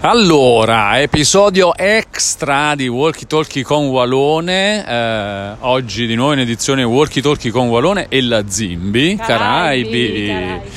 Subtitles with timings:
[0.00, 4.86] Allora, episodio extra di Walkie Talkie con Walone.
[4.86, 10.26] Eh, oggi di nuovo in edizione Walkie Talkie con Walone e la Zimbi, Caraibi.
[10.28, 10.70] Caraibi.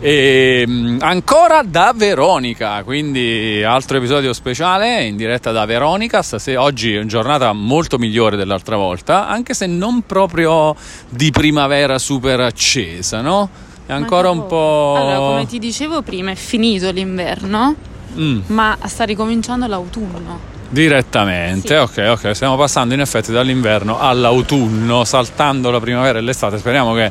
[0.00, 6.20] E mh, ancora da Veronica, quindi altro episodio speciale in diretta da Veronica.
[6.22, 10.74] Stasera, oggi è una giornata molto migliore dell'altra volta, anche se non proprio
[11.08, 13.48] di primavera super accesa, no?
[13.86, 14.94] È ancora un po'.
[14.96, 18.40] Allora, come ti dicevo prima, è finito l'inverno, Mm.
[18.46, 20.52] ma sta ricominciando l'autunno.
[20.68, 21.74] Direttamente, Sì.
[21.74, 27.10] ok, ok, stiamo passando in effetti dall'inverno all'autunno, saltando la primavera e l'estate, speriamo che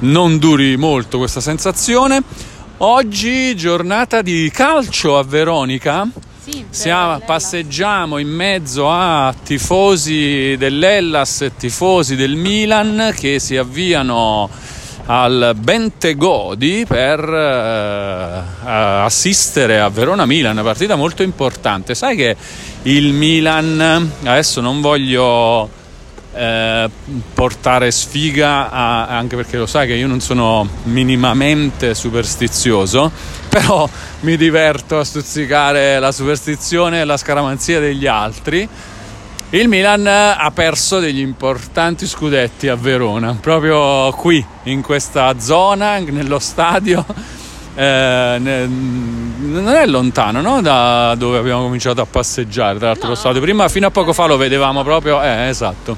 [0.00, 2.22] non duri molto questa sensazione.
[2.78, 6.06] Oggi giornata di calcio a Veronica,
[6.48, 14.48] Sì, Siamo- passeggiamo in mezzo a tifosi dell'Ellas e tifosi del Milan che si avviano
[15.06, 21.94] al Bentegodi per eh, assistere a Verona-Milan, una partita molto importante.
[21.94, 22.36] Sai che
[22.82, 25.68] il Milan, adesso non voglio
[26.34, 26.90] eh,
[27.32, 33.10] portare sfiga, a- anche perché lo sai che io non sono minimamente superstizioso,
[33.48, 33.88] però
[34.20, 38.68] mi diverto a stuzzicare la superstizione e la scaramanzia degli altri.
[39.50, 46.38] Il Milan ha perso degli importanti scudetti a Verona, proprio qui, in questa zona, nello
[46.38, 47.04] stadio.
[47.78, 50.62] Eh, ne- non è lontano no?
[50.62, 53.10] da dove abbiamo cominciato a passeggiare, tra l'altro No.
[53.10, 53.42] lo stadio.
[53.42, 55.20] Prima, fino a poco fa, lo vedevamo proprio.
[55.22, 55.94] Eh, esatto.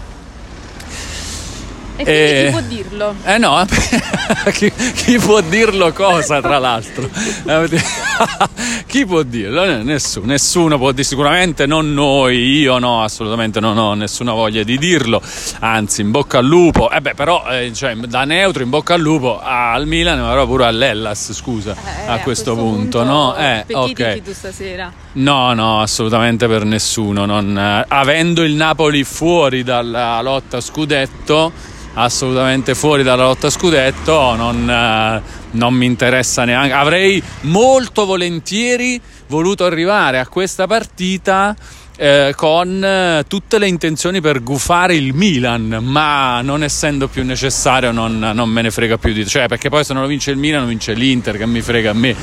[2.00, 3.14] E Eh, chi può dirlo?
[3.24, 3.66] Eh no,
[4.54, 7.08] chi, chi può dirlo cosa tra l'altro?
[8.86, 9.64] chi può dirlo?
[9.64, 14.62] Eh, Nessuno, nessuno può dire, sicuramente non noi, io no, assolutamente non ho nessuna voglia
[14.62, 15.20] di dirlo,
[15.60, 19.00] anzi in bocca al lupo, eh beh però eh, cioè, da neutro in bocca al
[19.00, 21.74] lupo al Milan, ma pure all'Ellas, scusa,
[22.06, 23.34] Eh, a, questo punto, no?
[23.36, 24.22] Eh, Pecchiti ok.
[24.22, 24.92] tu stasera.
[25.14, 27.24] No, no, assolutamente per nessuno.
[27.24, 31.52] non- eh, avendo il Napoli fuori dalla lotta a scudetto,
[31.98, 35.22] assolutamente fuori dalla lotta scudetto, non, eh,
[35.52, 36.72] non mi interessa neanche.
[36.72, 41.54] Avrei molto volentieri voluto arrivare a questa partita.
[42.00, 47.90] eh, con eh, tutte le intenzioni per gufare il Milan, ma non essendo più necessario,
[47.90, 50.36] non, non me ne frega più di cioè perché poi se non lo vince il
[50.36, 52.14] Milan, vince l'Inter, che mi frega a me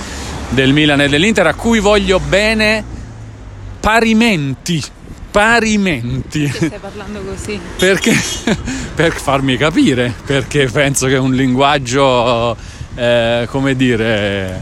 [0.48, 2.84] del Milan e dell'Inter, a cui voglio bene
[3.82, 4.82] parimenti.
[5.36, 6.50] Parimenti.
[6.50, 7.60] Che stai parlando così?
[7.78, 8.16] perché?
[8.96, 12.56] Per farmi capire perché penso che un linguaggio
[12.96, 14.58] eh, come dire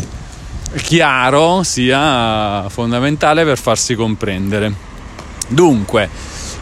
[0.77, 4.73] chiaro sia fondamentale per farsi comprendere.
[5.47, 6.09] Dunque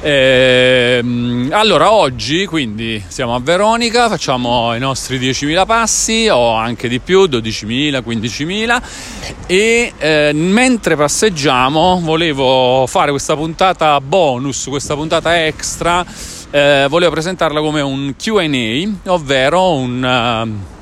[0.01, 7.00] ehm, allora oggi quindi siamo a Veronica facciamo i nostri 10.000 passi o anche di
[7.00, 8.81] più 12.000 15.000
[9.47, 16.06] e eh, mentre passeggiamo volevo fare questa puntata bonus questa puntata extra.
[16.50, 20.79] Eh, volevo presentarla come un QA, ovvero un eh,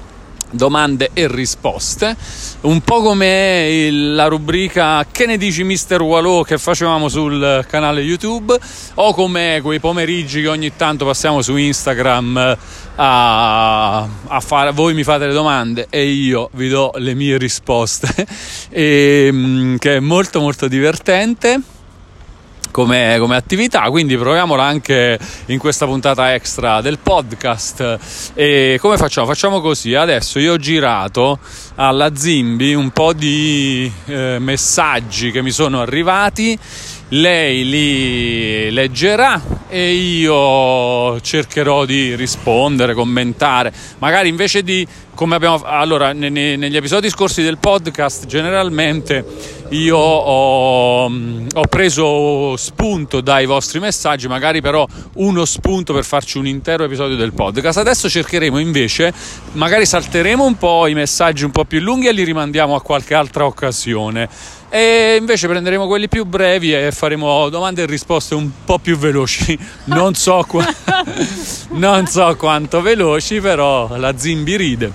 [0.51, 2.15] domande e risposte,
[2.61, 8.01] un po' come il- la rubrica Che ne dici Mister Wallo che facevamo sul canale
[8.01, 8.57] YouTube
[8.95, 12.57] o come quei pomeriggi che ogni tanto passiamo su Instagram eh,
[12.95, 18.27] a, a fare, voi mi fate le domande e io vi do le mie risposte,
[18.69, 21.61] e, mm, che è molto molto divertente
[22.71, 28.31] come, come attività, quindi proviamola anche in questa puntata extra del podcast.
[28.33, 29.27] E come facciamo?
[29.27, 31.39] Facciamo così, adesso io ho girato
[31.75, 36.57] alla Zimbi un po' di eh, messaggi che mi sono arrivati,
[37.09, 46.13] lei li leggerà e io cercherò di rispondere, commentare, magari invece di come abbiamo allora
[46.13, 49.25] ne- ne- negli episodi scorsi del podcast generalmente
[49.69, 56.47] io ho, ho preso spunto dai vostri messaggi, magari però uno spunto per farci un
[56.47, 57.77] intero episodio del podcast.
[57.77, 59.13] Adesso cercheremo invece,
[59.53, 63.13] magari salteremo un po' i messaggi un po' più lunghi e li rimandiamo a qualche
[63.13, 64.57] altra occasione.
[64.69, 69.57] E invece prenderemo quelli più brevi e faremo domande e risposte un po' più veloci.
[69.89, 70.65] Non so, qua-
[71.71, 74.91] non so quanto veloci, però la Zimbi ride.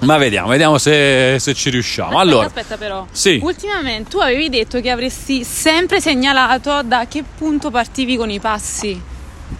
[0.00, 2.08] Ma vediamo, vediamo se, se ci riusciamo.
[2.08, 3.06] Aspetta, allora, aspetta però.
[3.10, 3.40] Sì.
[3.42, 9.00] Ultimamente tu avevi detto che avresti sempre segnalato da che punto partivi con i passi.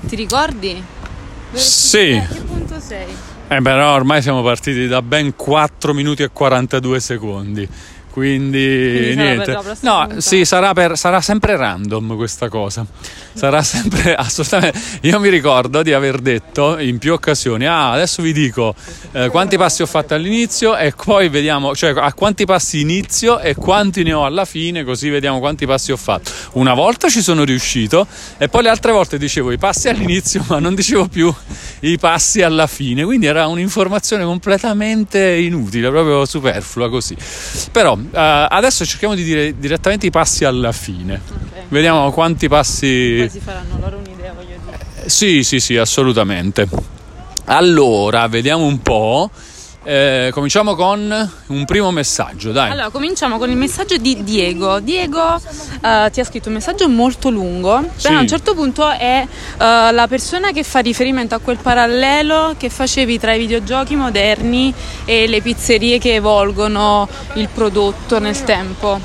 [0.07, 0.83] Ti ricordi?
[1.53, 2.21] Sì.
[2.23, 3.07] A che punto sei?
[3.49, 7.69] Eh, però ormai siamo partiti da ben 4 minuti e 42 secondi.
[8.17, 9.59] Quindi, Quindi niente.
[9.81, 12.87] no, sì, sarà, per- sarà sempre random questa cosa.
[13.35, 14.79] Sarà sempre assolutamente.
[15.03, 18.75] Io mi ricordo di aver detto in più occasioni: Ah, adesso vi dico
[19.13, 23.55] eh, quanti passi ho fatto all'inizio e poi vediamo, cioè a quanti passi inizio e
[23.55, 26.31] quanti ne ho alla fine, così vediamo quanti passi ho fatto.
[26.53, 28.07] Una volta ci sono riuscito
[28.39, 31.31] e poi le altre volte dicevo i passi all'inizio, ma non dicevo più
[31.81, 33.05] i passi alla fine.
[33.05, 37.15] Quindi era un'informazione completamente inutile, proprio superflua così.
[37.71, 41.21] Però adesso cerchiamo di dire direttamente i passi alla fine.
[41.29, 41.63] Ok.
[41.69, 43.17] Vediamo quanti passi.
[43.19, 45.09] Poi si faranno loro un'idea, voglio dire.
[45.09, 46.69] Sì, sì, sì, assolutamente.
[47.47, 49.31] Allora, vediamo un po'.
[49.89, 52.73] Eh, cominciamo con un primo messaggio, dai.
[52.73, 54.81] Allora, cominciamo con il messaggio di Diego.
[54.81, 58.09] Diego eh, ti ha scritto un messaggio molto lungo, Sì.
[58.09, 59.29] però a un certo punto è eh,
[59.93, 64.75] la persona che fa riferimento a quel parallelo che facevi tra i videogiochi moderni
[65.05, 68.99] e le pizzerie che evolgono il prodotto nel tempo.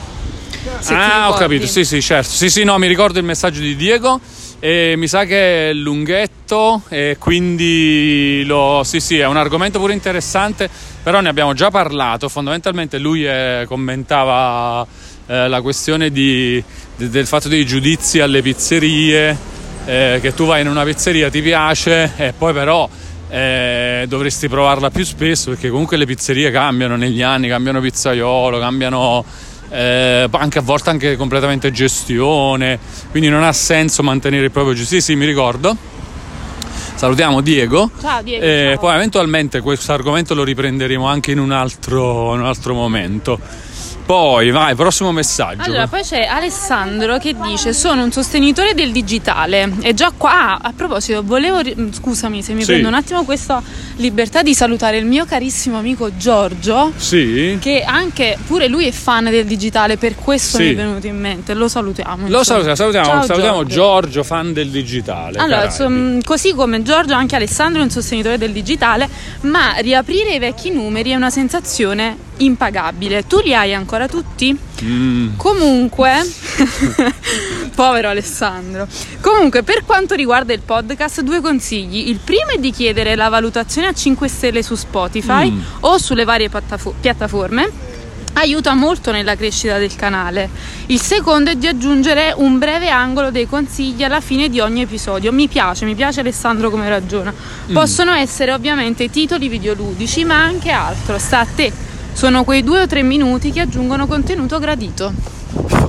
[0.79, 2.31] Se ah, ho capito, sì, sì, certo.
[2.31, 4.19] Sì, sì, no, mi ricordo il messaggio di Diego
[4.63, 8.83] e mi sa che è lunghetto e quindi lo...
[8.83, 10.69] sì, sì, è un argomento pure interessante,
[11.01, 12.29] però ne abbiamo già parlato.
[12.29, 14.85] Fondamentalmente lui eh, commentava
[15.25, 16.63] eh, la questione di-
[16.95, 19.35] de- del fatto dei giudizi alle pizzerie,
[19.85, 22.87] eh, che tu vai in una pizzeria, ti piace e poi però
[23.31, 29.25] eh, dovresti provarla più spesso perché comunque le pizzerie cambiano negli anni, cambiano pizzaiolo, cambiano
[29.71, 32.77] eh, anche a volte anche completamente gestione,
[33.09, 35.01] quindi non ha senso mantenere il proprio gestire.
[35.01, 35.75] Sì, sì, mi ricordo.
[36.95, 37.89] Salutiamo Diego.
[37.99, 38.45] Ciao Diego.
[38.45, 38.79] E ciao.
[38.79, 43.39] poi eventualmente questo argomento lo riprenderemo anche in un altro, in un altro momento.
[44.05, 45.61] Poi vai, prossimo messaggio.
[45.63, 49.71] Allora, poi c'è Alessandro che dice: Sono un sostenitore del digitale.
[49.81, 51.59] E già qua, ah, a proposito, volevo.
[51.59, 52.67] ri- Scusami se mi Sì.
[52.71, 53.61] prendo un attimo questa
[53.97, 56.91] libertà di salutare il mio carissimo amico Giorgio.
[56.95, 57.57] Sì.
[57.61, 60.63] Che anche pure lui è fan del digitale, per questo Sì.
[60.63, 61.53] mi è venuto in mente.
[61.53, 62.27] Lo salutiamo.
[62.27, 63.75] Lo salutiamo, salutiamo, Ciao, salutiamo Giorgio.
[63.75, 65.37] Giorgio, fan del digitale.
[65.37, 69.07] Allora, insomma, così come Giorgio, anche Alessandro è un sostenitore del digitale,
[69.41, 73.25] ma riaprire i vecchi numeri è una sensazione impagabile.
[73.27, 74.57] Tu li hai ancora tutti?
[74.83, 76.11] Mm, Comunque,
[77.75, 78.87] povero Alessandro.
[79.19, 82.09] Comunque, per quanto riguarda il podcast, due consigli.
[82.09, 85.59] Il primo è di chiedere la valutazione a 5 stelle su Spotify Mm.
[85.81, 87.89] o sulle varie piattafo- piattaforme.
[88.33, 90.49] Aiuta molto nella crescita del canale.
[90.85, 95.33] Il secondo è di aggiungere un breve angolo dei consigli alla fine di ogni episodio.
[95.33, 97.31] Mi piace, mi piace Alessandro come ragiona.
[97.33, 97.73] Mm.
[97.73, 101.17] Possono essere ovviamente titoli videoludici, ma anche altro.
[101.19, 101.71] Sta a te.
[102.13, 105.39] Sono quei due o tre minuti che aggiungono contenuto gradito.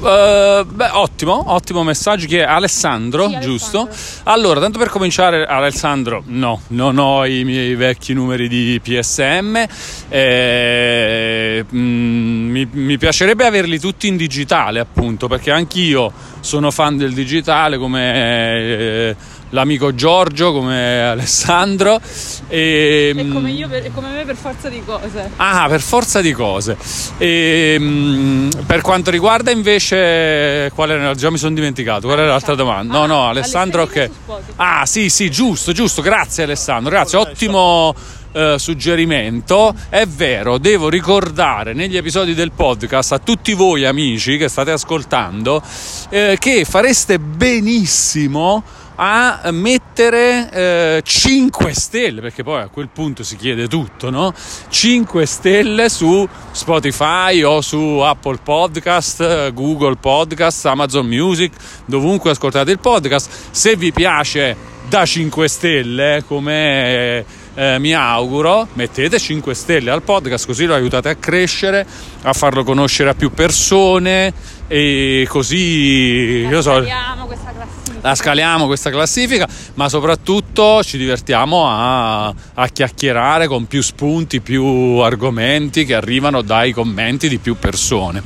[0.04, 3.82] Eh, beh, ottimo, ottimo messaggio che è Alessandro, Sì, giusto?
[3.82, 4.32] Alessandro.
[4.32, 9.64] Allora, tanto per cominciare, Alessandro, no, non ho i miei vecchi numeri di PSM.
[10.08, 16.10] eh, mm, mi, mi piacerebbe averli tutti in digitale, appunto, perché anch'io
[16.40, 19.16] sono fan del digitale come eh,
[19.52, 22.00] l'amico Giorgio, come Alessandro.
[22.48, 25.30] E, È come mm, io, come me per forza di cose.
[25.36, 26.76] Ah, per forza di cose.
[27.18, 31.14] E, mm, per quanto riguarda invece, qual era?
[31.14, 32.06] Già mi sono dimenticato.
[32.06, 32.92] Qual era l'altra domanda?
[32.92, 34.10] No, no, Ah, Alessandro che.
[34.56, 36.02] Ah, sì, sì, giusto, giusto.
[36.02, 37.18] Grazie Alessandro, grazie.
[37.18, 37.94] Ottimo
[38.32, 39.74] eh, suggerimento.
[39.88, 45.62] È vero, devo ricordare negli episodi del podcast a tutti voi amici che state ascoltando
[46.08, 48.62] eh, che fareste benissimo
[48.96, 54.32] a mettere 5 stelle, perché poi a quel punto si chiede tutto, no?
[54.68, 61.52] 5 stelle su Spotify o su Apple Podcast, eh, Google Podcast, Amazon Music,
[61.86, 63.48] dovunque ascoltate il podcast.
[63.50, 64.56] Se vi piace
[64.88, 67.24] da 5 stelle, come
[67.54, 71.86] eh, mi auguro, mettete 5 stelle al podcast, così lo aiutate a crescere,
[72.22, 74.32] a farlo conoscere a più persone
[74.68, 76.82] e così, io so,
[77.26, 77.81] questa classifica.
[78.02, 84.64] La scaliamo questa classifica, ma soprattutto ci divertiamo a, a chiacchierare con più spunti, più
[84.98, 88.22] argomenti che arrivano dai commenti di più persone.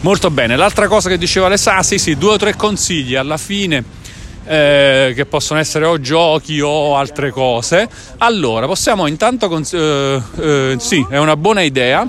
[0.00, 3.36] Molto bene, l'altra cosa che diceva Alessandro, ah, sì sì, due o tre consigli alla
[3.36, 3.84] fine
[4.46, 7.88] eh, che possono essere o giochi o altre cose.
[8.18, 9.48] Allora, possiamo intanto...
[9.48, 12.08] cons- eh, eh, sì, è una buona idea.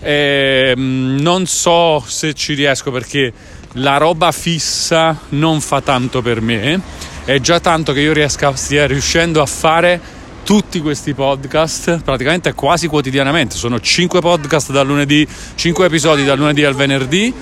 [0.00, 3.32] Eh, non so se ci riesco perché
[3.78, 6.80] la roba fissa non fa tanto per me.
[7.24, 10.00] È già tanto che io riesca, stia riuscendo a fare
[10.44, 13.56] tutti questi podcast praticamente quasi quotidianamente.
[13.56, 17.32] Sono 5 podcast dal lunedì, 5 episodi dal lunedì al venerdì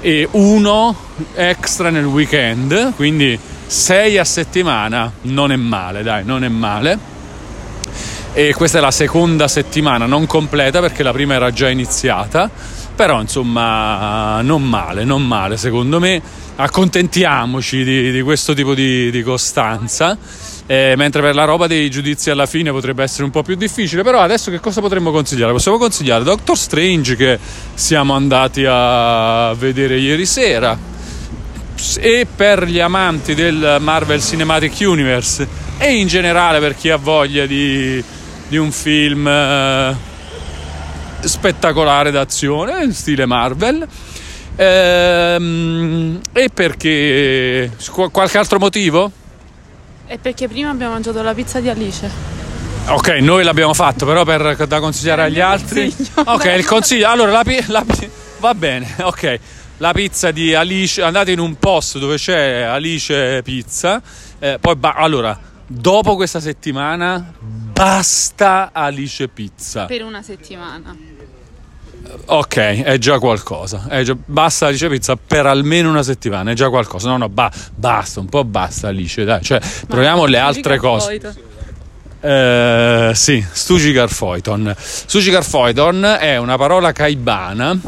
[0.00, 0.96] e uno
[1.34, 5.12] extra nel weekend, quindi 6 a settimana.
[5.22, 7.14] Non è male, dai, non è male
[8.32, 12.50] e questa è la seconda settimana non completa perché la prima era già iniziata
[12.96, 16.20] Però insomma non male, non male secondo me.
[16.56, 20.16] Accontentiamoci di, di questo tipo di, di costanza.
[20.68, 24.02] Eh, mentre per la roba dei giudizi alla fine potrebbe essere un po' più difficile.
[24.02, 25.52] Però adesso che cosa potremmo consigliare?
[25.52, 27.38] Possiamo consigliare Doctor Strange che
[27.74, 30.78] siamo andati a vedere ieri sera.
[31.98, 37.44] E per gli amanti del Marvel Cinematic Universe e in generale per chi ha voglia
[37.44, 38.02] di,
[38.48, 40.14] di un film eh,
[41.20, 43.86] spettacolare d'azione in stile Marvel.
[44.56, 47.70] Ehm, e perché
[48.10, 49.10] qualche altro motivo?
[50.06, 52.10] E perché prima abbiamo mangiato la pizza di Alice.
[52.88, 55.92] Ok, noi l'abbiamo fatto, però per, da consigliare agli altri.
[56.24, 57.08] Ok, il consiglio.
[57.08, 57.84] Allora, la, la,
[58.38, 59.40] va bene, ok.
[59.78, 64.00] La pizza di Alice, andate in un posto dove c'è Alice Pizza.
[64.38, 69.86] Eh, poi, ba- allora, dopo questa settimana, basta Alice Pizza.
[69.86, 70.96] Per una settimana.
[72.26, 73.86] Ok, è già qualcosa.
[73.88, 77.08] È già, basta Alice Pizza per almeno una settimana, è già qualcosa.
[77.08, 79.42] No, no, ba- basta, un po' basta Alice, dai.
[79.42, 81.20] Cioè, proviamo le altre cose.
[82.20, 84.74] Eh, sì, Stugi Garfoiton.
[84.78, 87.78] Stugi Garfoiton è una parola caibana,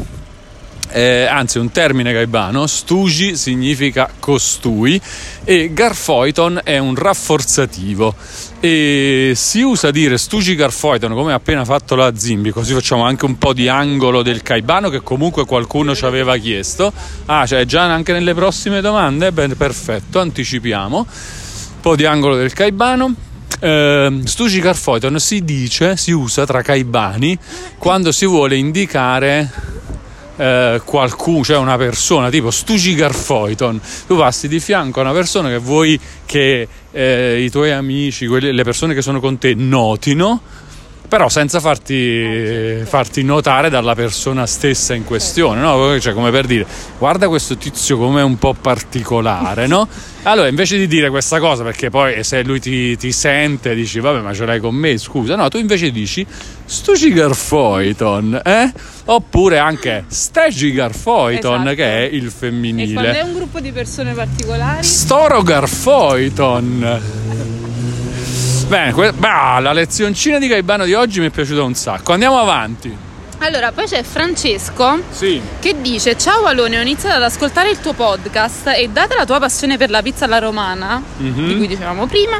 [0.91, 4.99] eh, anzi un termine caibano, stugi significa costui
[5.43, 8.15] e Garfoiton è un rafforzativo
[8.59, 13.25] e si usa dire stugi Garfoiton come ha appena fatto la Zimbi, così facciamo anche
[13.25, 16.91] un po' di angolo del caibano che comunque qualcuno ci aveva chiesto.
[17.25, 19.31] Ah, cioè già anche nelle prossime domande?
[19.31, 20.97] Bene, perfetto, anticipiamo.
[20.97, 23.13] Un po' di angolo del caibano.
[23.61, 27.37] Uh, Stugi Garfoiton si dice, si usa tra caibani
[27.77, 29.51] quando si vuole indicare
[30.39, 33.79] uh, qualcuno, cioè una persona, tipo Stugi Garfoiton.
[34.07, 38.53] Tu passi di fianco a una persona che vuoi che eh, i tuoi amici, quelli,
[38.53, 40.41] le persone che sono con te notino,
[41.09, 45.99] però senza farti, farti, notare dalla persona stessa in questione, no?
[45.99, 46.65] Cioè, come per dire,
[46.97, 49.87] guarda questo tizio come è un po' particolare, no?
[50.23, 54.21] Allora, invece di dire questa cosa, perché poi se lui ti, ti sente, dici, vabbè,
[54.21, 56.25] ma ce l'hai con me, scusa, no, tu invece dici,
[56.65, 58.71] Stuci Garfoiton, eh?
[59.05, 61.75] Oppure anche Stegi Garfoiton, Esatto.
[61.75, 63.21] che è il E quando è femminile.
[63.21, 64.83] un gruppo di persone particolari?
[64.83, 67.58] Storo Garfoiton.
[68.69, 72.13] Bene, que- bah, la lezioncina di Gaibano di oggi mi è piaciuta un sacco.
[72.13, 72.95] Andiamo avanti.
[73.41, 75.41] Allora, poi c'è Francesco Sì.
[75.59, 79.39] che dice Ciao Alone, ho iniziato ad ascoltare il tuo podcast e data la tua
[79.39, 81.47] passione per la pizza alla romana, Mhm.
[81.47, 82.39] di cui dicevamo prima,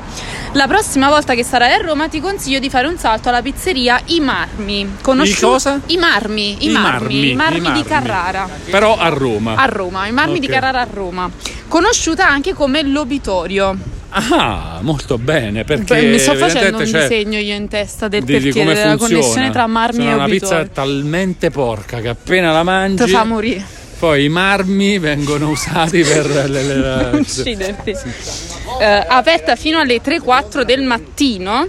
[0.51, 4.00] la prossima volta che sarai a Roma ti consiglio di fare un salto alla pizzeria
[4.07, 4.81] I Marmi.
[5.24, 5.79] I cosa?
[5.88, 7.83] I Marmi, i, I marmi, Marmi, i marmi di.
[7.88, 8.48] Carrara.
[8.69, 9.55] Però a Roma.
[9.55, 10.51] A Roma, i marmi di Ok.
[10.51, 11.29] Carrara a Roma.
[11.69, 13.98] Conosciuta anche come l'obitorio.
[14.12, 18.51] Ah, molto bene, perché mi sto facendo un disegno io in testa del di, perché
[18.51, 19.13] come della funziona.
[19.22, 20.58] connessione tra marmi Sono e una obitorio.
[20.63, 23.63] pizza talmente porca che appena la mangi Ti fa morire.
[24.00, 27.96] poi i marmi vengono usati per le, le- le- ucciderti.
[28.80, 31.68] Eh, aperta fino alle 3-4 del mattino,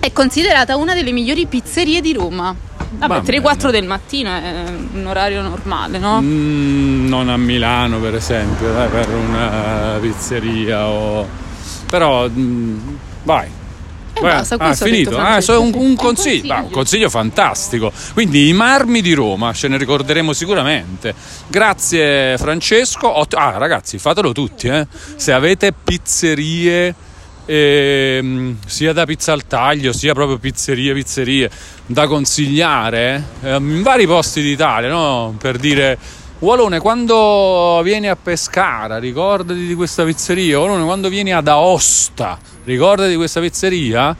[0.00, 2.54] è considerata una delle migliori pizzerie di Roma.
[2.98, 3.40] Va Vabbè, bene.
[3.40, 4.64] 3-4 del mattino è
[4.94, 6.20] un orario normale, no?
[6.20, 11.26] Mm, non a Milano per esempio, dai, per una pizzeria o...
[11.94, 12.78] Però mm,
[13.22, 13.46] vai.
[14.16, 14.32] E Vai.
[14.32, 15.16] basta, ah, è finito.
[15.16, 16.02] Ah, so un, un Un consiglio.
[16.02, 16.52] consiglio.
[16.54, 17.92] Ah, un consiglio fantastico.
[18.14, 21.14] Quindi i marmi di Roma ce ne ricorderemo sicuramente.
[21.46, 23.12] Grazie Francesco.
[23.30, 24.88] Ah, ragazzi, fatelo tutti, eh.
[25.14, 26.92] Se avete pizzerie
[27.46, 31.48] ehm, sia da pizza al taglio, sia proprio pizzerie, pizzerie
[31.86, 35.36] da consigliare ehm, in vari posti d'Italia, no?
[35.38, 35.96] Per dire
[36.44, 40.60] Walone, quando vieni a Pescara, ricordati di questa pizzeria.
[40.60, 44.14] Walone, quando vieni ad Aosta, ricordati di questa pizzeria.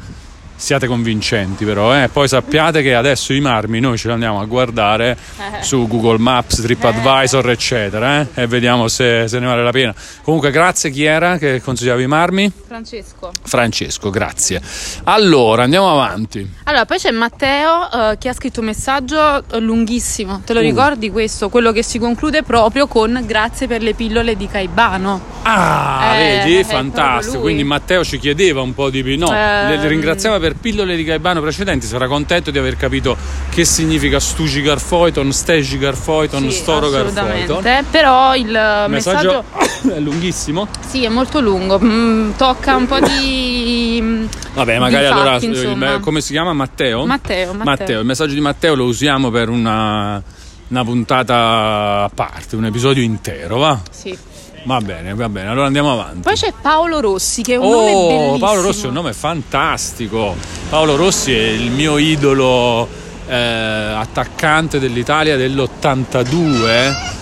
[0.64, 2.08] Siate convincenti però, eh.
[2.08, 5.14] poi sappiate che adesso i marmi noi ce li andiamo a guardare
[5.60, 9.94] su Google Maps, TripAdvisor eccetera eh, e vediamo se, se ne vale la pena.
[10.22, 12.50] Comunque grazie chi era che consigliava i marmi?
[12.66, 13.30] Francesco.
[13.42, 14.62] Francesco, grazie.
[15.04, 16.48] Allora andiamo avanti.
[16.64, 20.40] Allora, poi c'è Matteo eh, che ha scritto un messaggio eh, lunghissimo.
[20.46, 20.62] Te lo Uh.
[20.62, 21.50] ricordi questo?
[21.50, 25.20] Quello che si conclude proprio con grazie per le pillole di Caibano.
[25.42, 27.40] Ah, Eh, vedi, fantastico.
[27.40, 29.68] Quindi Matteo ci chiedeva un po' di no, Ehm.
[29.68, 31.86] le, le ringraziava per pillole di Gaibano precedenti.
[31.86, 33.16] Sarà contento di aver capito
[33.50, 37.62] che significa Stugi Garfoiton, Stegi Garfoiton, Sì, Storo Garfoiton.
[37.90, 38.50] Però il
[38.88, 40.66] messaggio, messaggio è lunghissimo.
[40.86, 41.78] sì, è molto lungo.
[41.82, 45.98] Mm, tocca un po' di mm, Vabbè, magari allora fatti, eh, insomma.
[46.00, 47.04] come si chiama Matteo?
[47.06, 48.00] Matteo, Matteo.
[48.00, 50.22] il messaggio di Matteo lo usiamo per una,
[50.68, 53.80] una puntata a parte, un episodio intero, va?
[53.90, 54.16] Sì.
[54.64, 55.48] Va bene, va bene.
[55.48, 56.20] Allora andiamo avanti.
[56.20, 58.38] Poi c'è Paolo Rossi che è un nome Oh, bellissimo.
[58.38, 60.36] Paolo Rossi è un nome fantastico.
[60.68, 62.88] Paolo Rossi è il mio idolo
[63.26, 67.12] eh, attaccante dell'Italia dell'82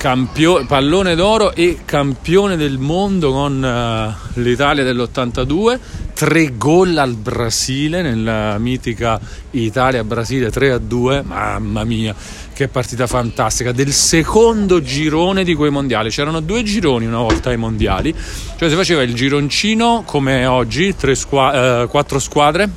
[0.00, 5.78] campio- pallone d'oro e campione del mondo con uh, l'Italia dell'82,
[6.14, 9.20] tre gol al Brasile nella mitica
[9.50, 12.14] Italia-Brasile 3-2, mamma mia,
[12.60, 17.56] che partita fantastica, del secondo girone di quei mondiali, c'erano due gironi una volta ai
[17.56, 18.14] mondiali,
[18.58, 22.68] cioè si faceva il gironcino come oggi, squa- uh, quattro squadre.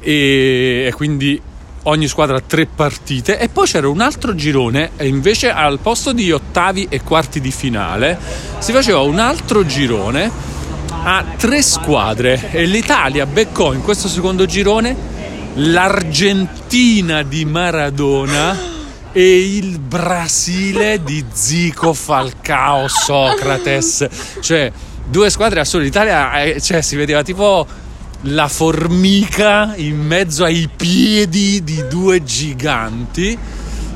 [0.00, 1.40] E, e quindi
[1.84, 3.38] ogni squadra tre partite.
[3.38, 7.50] E poi c'era un altro girone e invece al posto di ottavi e quarti di
[7.50, 8.18] finale
[8.58, 10.30] si faceva un altro girone
[11.04, 12.50] a tre squadre.
[12.50, 15.11] E l'Italia beccò in questo secondo girone
[15.54, 18.70] l'Argentina di Maradona
[19.12, 24.08] e il Brasile di Zico, Falcao, Socrates.
[24.40, 24.72] Cioè
[25.04, 25.84] due squadre assurde.
[25.84, 27.66] l'Italia eh, cioè, si vedeva tipo
[28.22, 33.36] la formica in mezzo ai piedi di due giganti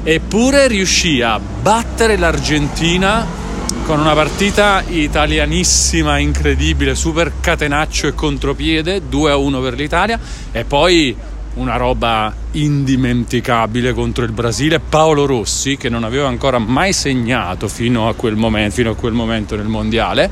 [0.03, 3.45] eppure riuscì a battere l'Argentina
[3.85, 10.19] con una partita italianissima, incredibile, super catenaccio e contropiede, 2-1 per l'Italia
[10.51, 11.17] e poi
[11.57, 18.09] una roba indimenticabile contro il Brasile, Paolo Rossi che non aveva ancora mai segnato fino
[18.09, 20.31] a quel momento, fino a quel momento nel mondiale.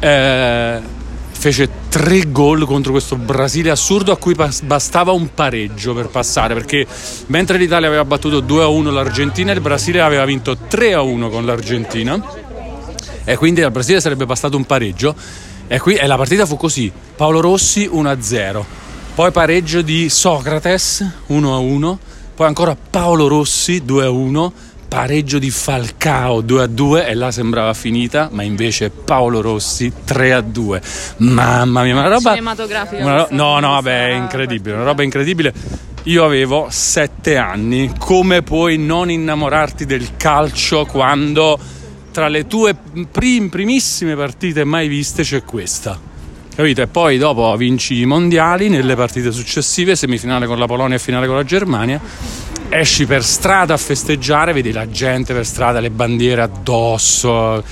[0.00, 0.80] Eh,
[1.30, 6.86] fece tre gol contro questo Brasile assurdo a cui bastava un pareggio per passare perché
[7.26, 12.22] mentre l'Italia aveva battuto 2-1 l'Argentina il Brasile aveva vinto 3-1 con l'Argentina.
[13.26, 15.14] E quindi al Brasile sarebbe bastato un pareggio.
[15.66, 16.92] E, qui, e la partita fu così.
[17.16, 18.83] Paolo Rossi 1-0
[19.14, 21.96] poi pareggio di Socrates 1-1
[22.34, 24.50] poi ancora Paolo Rossi 2-1
[24.88, 30.32] pareggio di Falcao 2 a 2 e là sembrava finita, ma invece Paolo Rossi 3
[30.32, 30.82] a 2.
[31.18, 33.02] Mamma mia, una roba cinematografica.
[33.02, 35.52] Una ro- no, no, vabbè, è incredibile, una roba incredibile.
[36.04, 41.58] Io avevo 7 anni, come puoi non innamorarti del calcio quando
[42.12, 42.76] tra le tue
[43.10, 46.13] prim- primissime partite mai viste c'è questa?
[46.54, 46.82] Capito?
[46.82, 51.26] E poi dopo vinci i mondiali nelle partite successive, semifinale con la Polonia e finale
[51.26, 52.00] con la Germania
[52.68, 57.62] esci per strada a festeggiare, vedi la gente per strada, le bandiere addosso,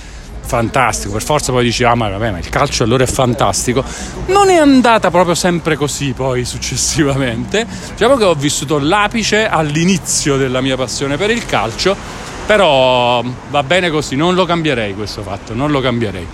[0.40, 1.14] fantastico.
[1.14, 3.84] Per forza poi dici, ah ma vabbè, ma il calcio allora è fantastico.
[4.26, 7.66] Non è andata proprio sempre così poi successivamente.
[7.90, 11.96] Diciamo che ho vissuto l'apice all'inizio della mia passione per il calcio,
[12.46, 16.26] però va bene così, non lo cambierei questo fatto, non lo cambierei.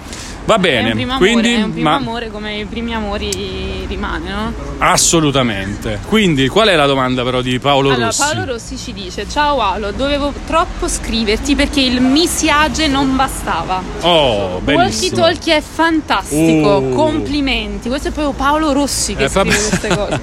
[0.45, 1.97] Va bene, è un quindi amore, è un primo ma...
[1.97, 4.53] amore come i primi amori rimane, no?
[4.79, 6.01] Assolutamente.
[6.09, 8.21] Quindi qual è la domanda però di Paolo allora, Rossi?
[8.23, 13.83] Paolo Rossi ci dice: Ciao Alo, dovevo troppo scriverti perché il misiage non bastava.
[14.01, 14.83] Oh, bellissimo.
[14.85, 16.89] Walkie Talkie è fantastico, Oh.
[16.95, 17.89] complimenti.
[17.89, 19.69] Questo è proprio Paolo Rossi che Eh, scrive vabbè.
[19.69, 20.21] queste cose.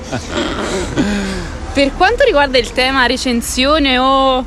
[1.74, 4.46] per quanto riguarda il tema recensione o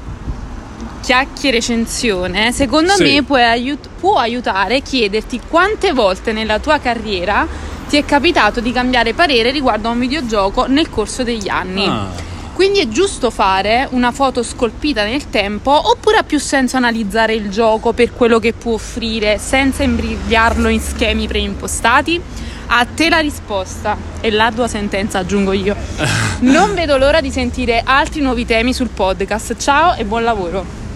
[1.09, 3.03] chiacchiere recensione, secondo Sì.
[3.03, 7.47] me può, aiut- può aiutare a chiederti quante volte nella tua carriera
[7.89, 11.87] ti è capitato di cambiare parere riguardo a un videogioco nel corso degli anni.
[11.87, 12.09] Ah.
[12.53, 17.49] Quindi è giusto fare una foto scolpita nel tempo oppure ha più senso analizzare il
[17.49, 22.21] gioco per quello che può offrire senza imbrigliarlo in schemi preimpostati?
[22.67, 25.75] A te la risposta e l'ardua sentenza aggiungo io.
[26.41, 29.57] Non vedo l'ora di sentire altri nuovi temi sul podcast.
[29.57, 30.88] Ciao e buon lavoro.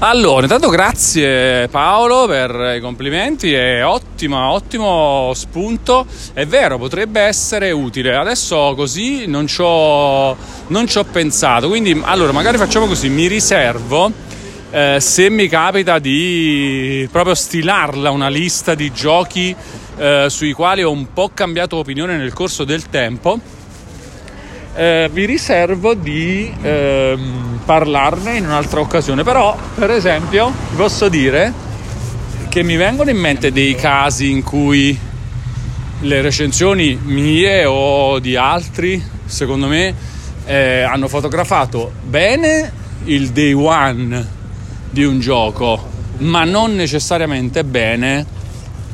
[0.00, 7.72] Allora, intanto grazie Paolo per i complimenti, è ottimo, ottimo spunto, è vero, potrebbe essere
[7.72, 10.36] utile, adesso così non ci ho,
[11.10, 14.12] pensato, quindi allora magari facciamo così, mi riservo,
[14.70, 19.52] eh, se mi capita di proprio stilarla una lista di giochi
[19.96, 23.40] eh, sui quali ho un po' cambiato opinione nel corso del tempo,
[24.78, 29.24] eh, vi riservo di ehm, parlarne in un'altra occasione.
[29.24, 31.52] Però, per esempio, posso dire
[32.48, 34.96] che mi vengono in mente dei casi in cui
[36.00, 39.92] le recensioni mie o di altri, secondo me,
[40.46, 42.72] eh, hanno fotografato bene
[43.06, 44.26] il day one
[44.90, 45.88] di un gioco,
[46.18, 48.36] ma non necessariamente bene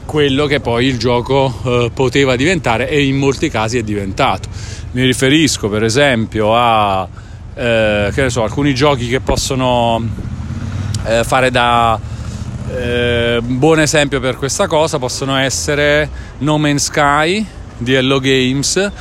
[0.06, 4.48] quello che poi il gioco eh, poteva diventare e in molti casi è diventato.
[4.94, 7.08] Mi riferisco per esempio a
[7.52, 10.00] eh, so, alcuni giochi che possono
[11.04, 11.98] eh, fare da
[12.70, 17.44] eh, buon esempio per questa cosa possono essere No Man's Sky
[17.76, 18.92] di Hello Games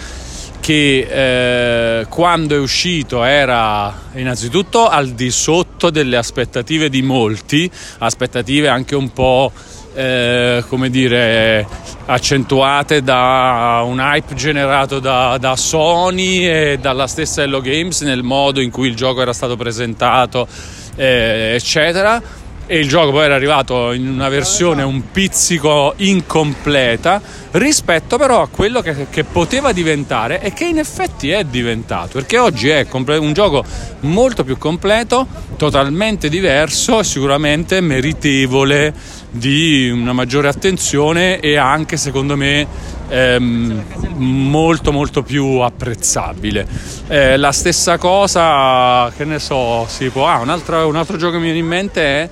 [0.59, 8.67] che eh, quando è uscito era innanzitutto al di sotto delle aspettative di molti, aspettative
[8.67, 9.51] anche un po'
[9.93, 11.67] eh, come dire,
[12.05, 18.59] accentuate da un hype generato da, da, Sony e dalla stessa Hello Games nel modo
[18.59, 20.47] in cui il gioco era stato presentato,
[20.95, 22.41] eh, eccetera
[22.73, 28.47] e il gioco poi era arrivato in una versione un pizzico incompleta rispetto però a
[28.47, 33.31] quello che, che, poteva diventare e che in effetti è diventato perché oggi è un
[33.31, 33.63] gioco
[33.99, 38.91] molto più completo totalmente diverso e sicuramente meritevole
[39.29, 42.65] di una maggiore attenzione e anche secondo me
[43.07, 43.83] ehm,
[44.15, 46.67] molto molto più apprezzabile.
[47.07, 51.33] Eh, la stessa cosa che ne so si può ah, un altro, un altro gioco
[51.33, 52.29] che mi viene in mente è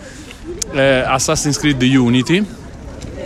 [0.73, 2.45] eh, Assassin's Creed Unity,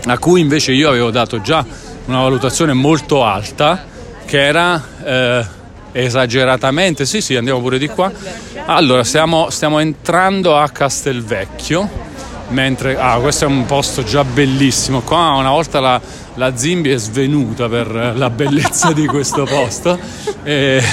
[0.05, 1.65] a cui invece io avevo dato già
[2.05, 3.83] una valutazione molto alta,
[4.25, 5.45] che era eh,
[5.91, 8.11] esageratamente, sì sì andiamo pure di qua,
[8.65, 11.89] allora stiamo, stiamo entrando a Castelvecchio,
[12.49, 15.01] mentre ah, questo è un posto già bellissimo.
[15.01, 15.99] Qua una volta la,
[16.35, 19.97] la Zimbi è svenuta per la bellezza di questo posto
[20.43, 20.83] e,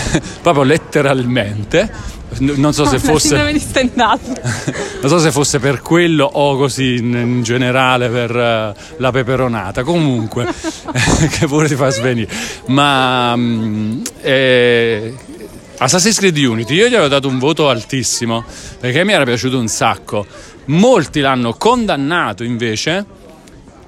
[0.41, 3.37] proprio letteralmente non so se fosse
[5.01, 9.83] non so se fosse per quello o così in, in generale per uh, la peperonata.
[9.83, 10.47] Comunque
[11.31, 12.29] che pure ti fa svenire.
[12.67, 15.15] Ma um, eh,
[15.79, 18.45] Assassin's Creed Unity io gli avevo dato un voto altissimo
[18.79, 20.27] perché mi era piaciuto un sacco.
[20.67, 23.05] Molti l'hanno condannato invece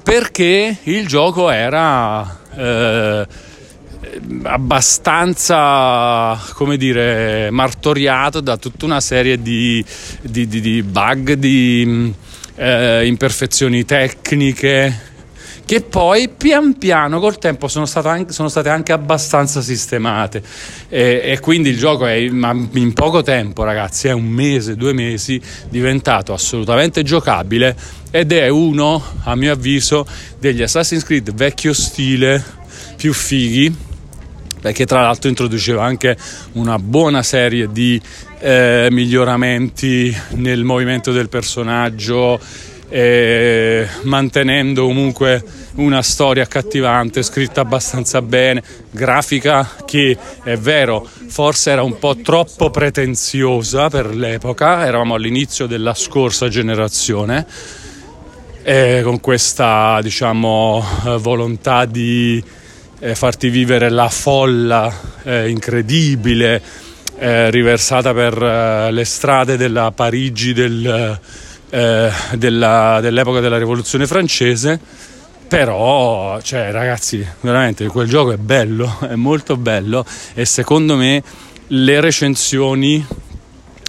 [0.03, 3.27] perché il gioco era eh,
[4.43, 9.85] abbastanza, come dire, martoriato da tutta una serie di,
[10.23, 12.13] di, di, di bug, di
[12.57, 15.13] eh, imperfezioni tecniche
[15.65, 20.43] che poi pian piano col tempo sono, anche, sono state anche abbastanza sistemate.
[20.89, 25.41] E, e, quindi il gioco è in poco tempo ragazzi, è un mese, due mesi
[25.69, 27.75] diventato assolutamente giocabile
[28.11, 30.07] ed è uno a mio avviso
[30.39, 32.43] degli Assassin's Creed vecchio stile
[32.97, 33.93] più fighi
[34.65, 36.17] perché tra l'altro introduceva anche
[36.53, 38.01] una buona serie di
[38.39, 42.41] eh, miglioramenti nel movimento del personaggio,
[42.89, 51.83] eh, mantenendo comunque una storia accattivante, scritta abbastanza bene, grafica che è vero, forse era
[51.83, 57.45] un po' troppo pretenziosa per l'epoca, eravamo all'inizio della scorsa generazione.
[58.63, 60.83] Eh, con questa diciamo
[61.19, 62.43] volontà di
[63.05, 64.91] eh, farti vivere la folla
[65.25, 66.63] eh, incredibile
[67.19, 71.21] eh, riversata per eh, le strade della Parigi del,
[71.69, 74.81] eh, della, dell'epoca della rivoluzione francese.
[75.47, 81.23] Però cioè, ragazzi veramente quel gioco è bello è molto bello e secondo me
[81.67, 83.07] le recensioni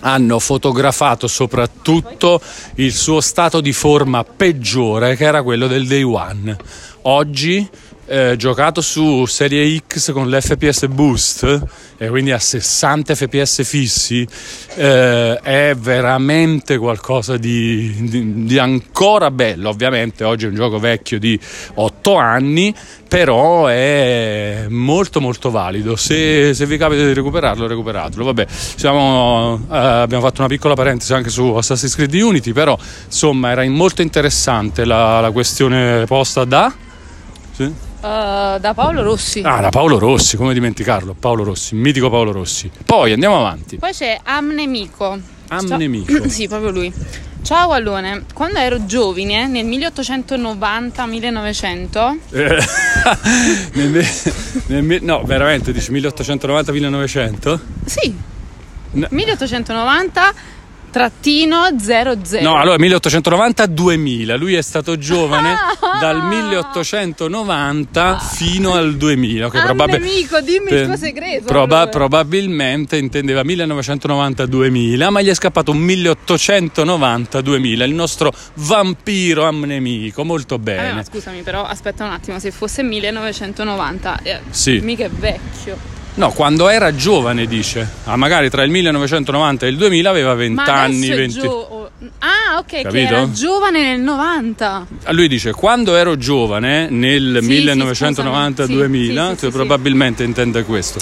[0.01, 2.41] hanno fotografato soprattutto
[2.75, 6.55] il suo stato di forma peggiore che era quello del day one.
[7.03, 7.67] Oggi
[8.07, 11.63] eh, giocato su Serie X con l'FPS Boost
[11.97, 14.27] e quindi a 60 fps fissi
[14.75, 19.69] eh, è veramente qualcosa di, di, di, ancora bello.
[19.69, 21.39] Ovviamente oggi è un gioco vecchio di
[21.75, 22.73] 8 anni
[23.07, 25.95] però è molto molto valido.
[25.95, 28.23] Se, se vi capita di recuperarlo recuperatelo.
[28.23, 33.49] Vabbè siamo, eh, abbiamo fatto una piccola parentesi anche su Assassin's Creed Unity però insomma
[33.49, 36.73] era molto interessante la, la questione posta da
[37.55, 37.84] sì?
[38.05, 39.41] Uh, da Paolo Rossi.
[39.43, 41.15] Ah, da Paolo Rossi, come dimenticarlo?
[41.17, 42.69] Paolo Rossi, mitico Paolo Rossi.
[42.85, 43.77] Poi andiamo avanti.
[43.77, 45.19] Poi c'è Amnemico.
[45.47, 46.13] Amnemico.
[46.13, 46.29] Ciao.
[46.29, 46.93] sì, proprio lui.
[47.41, 52.17] Ciao Allone, quando ero giovane, nel 1890-1900...
[53.73, 54.05] nel,
[54.67, 57.59] nel, no, veramente dici 1890-1900?
[57.85, 58.15] Sì.
[58.91, 59.07] No.
[59.09, 60.33] 1890
[60.95, 62.39] trattino 00.
[62.39, 64.37] No, allora 1890-2000.
[64.37, 69.45] Lui è stato giovane ah, dal 1890 fino al 2000.
[69.47, 71.43] Okay, probab- nemico, dimmi per, il tuo segreto.
[71.47, 71.87] Proba-.
[71.87, 77.81] Probabilmente intendeva 1990-2000, ma gli è scappato un 1890-2000.
[77.83, 81.01] Il nostro vampiro amnemico, molto bene.
[81.01, 84.79] Eh, scusami, però aspetta un attimo, se fosse 1990, eh, sì.
[84.79, 85.94] mica è vecchio.
[86.15, 87.87] No, quando era giovane dice.
[88.05, 91.09] Ah, magari tra il 1990 e il 2000 aveva 20 anni.
[91.09, 91.39] 20...
[91.39, 91.89] Gio...
[92.19, 92.89] Ah, ok, Capito?
[92.91, 94.87] che era giovane nel 90.
[95.09, 100.99] Lui dice, quando ero giovane nel sì, 1990-2000, sì, sì, probabilmente intende questo.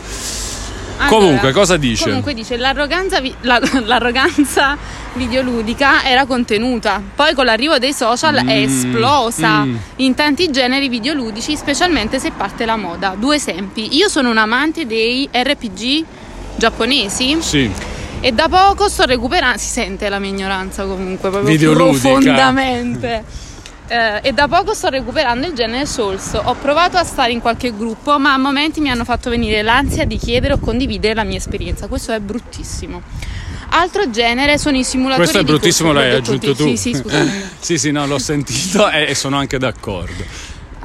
[0.97, 2.05] Allora, comunque, cosa dice?
[2.05, 4.77] Comunque dice l'arroganza, vi- la- l'arroganza
[5.13, 9.75] videoludica era contenuta, poi con l'arrivo dei social mm, è esplosa mm.
[9.97, 13.15] in tanti generi videoludici, specialmente se parte la moda.
[13.17, 16.05] Due esempi: io sono un amante dei RPG
[16.55, 17.37] giapponesi.
[17.41, 17.71] Sì.
[18.19, 23.51] E da poco sto recuperando, si sente la mia ignoranza comunque, proprio profondamente.
[23.87, 26.39] Eh, e da poco sto recuperando il genere Souls.
[26.41, 30.05] Ho provato a stare in qualche gruppo, ma a momenti mi hanno fatto venire l'ansia
[30.05, 31.87] di chiedere o condividere la mia esperienza.
[31.87, 33.01] Questo è bruttissimo.
[33.69, 36.67] Altro genere sono i simulatori Questo è bruttissimo, l'hai aggiunto tu.
[36.67, 37.31] Sì, sì, scusami.
[37.59, 40.23] sì, sì, no, l'ho sentito e sono anche d'accordo.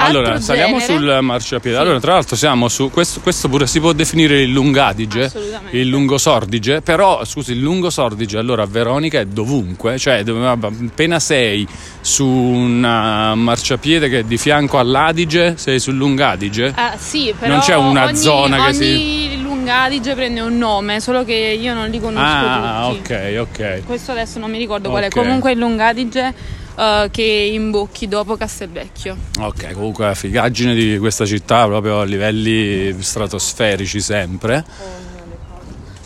[0.00, 0.98] Allora, saliamo genere?
[0.98, 1.76] sul marciapiede.
[1.76, 1.82] Sì.
[1.82, 5.30] Allora, tra l'altro siamo su questo, questo pure si può definire il lungadige,
[5.70, 11.66] il lungosordige, però scusi, il lungosordige allora a Veronica è dovunque, cioè appena sei
[12.00, 16.72] su un uh, marciapiede che è di fianco all'Adige, sei sul lungadige.
[16.74, 21.24] Ah, sì, però Non c'è una ogni, zona che ogni lungadige prende un nome, solo
[21.24, 23.12] che io non li conosco Ah, tutti.
[23.12, 23.82] ok, ok.
[23.84, 25.08] Questo adesso non mi ricordo qual è.
[25.08, 26.32] Comunque il lungadige
[26.78, 29.16] eh, che imbocchi dopo Castelvecchio.
[29.40, 34.64] Ok, comunque la figaggine di questa città proprio a livelli stratosferici sempre.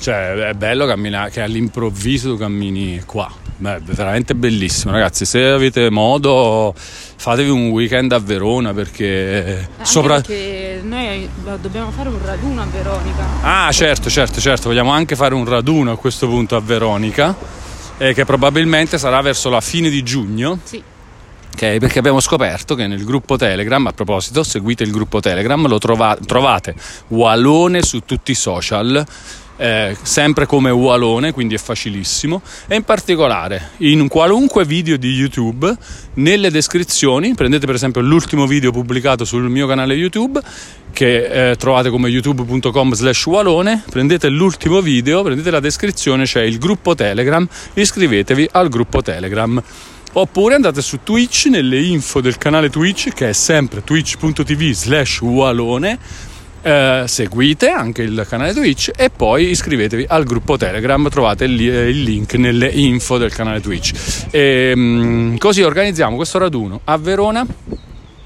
[0.01, 3.31] Cioè, è bello camminare che all'improvviso cammini qua.
[3.59, 5.25] Beh, veramente bellissimo, ragazzi.
[5.25, 10.15] Se avete modo, fatevi un weekend a Verona perché Anche sopra.
[10.15, 11.29] perché noi eh,
[11.61, 13.25] dobbiamo fare un raduno a Veronica.
[13.43, 14.69] Ah, certo, certo, certo.
[14.69, 17.37] Vogliamo anche fare un raduno a questo punto a Veronica,
[18.03, 20.59] eh, che probabilmente sarà verso la fine di giugno.
[20.65, 20.83] Sì.
[21.53, 25.79] Ok, perché abbiamo scoperto che nel gruppo Telegram, a proposito, seguite il gruppo Telegram, lo
[25.79, 26.75] trova- trovate
[27.09, 29.07] Walone su tutti i social,
[29.57, 32.43] eh, sempre come Walone, quindi è facilissimo.
[32.67, 35.75] E in particolare, in qualunque video di YouTube,
[36.15, 40.41] nelle descrizioni, prendete per esempio l'ultimo video pubblicato sul mio canale YouTube,
[40.93, 46.59] che eh, trovate come youtube.com slash walone, prendete l'ultimo video, prendete la descrizione, c'è il
[46.59, 49.63] gruppo Telegram, iscrivetevi al gruppo Telegram.
[50.15, 55.99] Oppure andate su Twitch nelle info del canale Twitch che è sempre twitch.tv slash walone.
[56.63, 62.03] Eh, seguite anche il canale Twitch e poi iscrivetevi al gruppo Telegram, trovate il, il
[62.03, 63.93] link nelle info del canale Twitch.
[64.31, 67.45] E, mm, così organizziamo questo raduno a Verona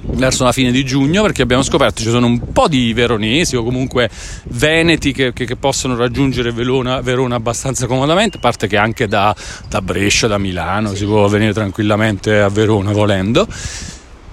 [0.09, 3.64] verso la fine di giugno perché abbiamo scoperto ci sono un po' di veronesi o
[3.64, 4.09] comunque
[4.51, 9.35] veneti che, che- che possono raggiungere Verona, Verona abbastanza comodamente a parte che anche da,
[9.68, 13.49] da Brescia, da Milano si può venire tranquillamente a Verona volendo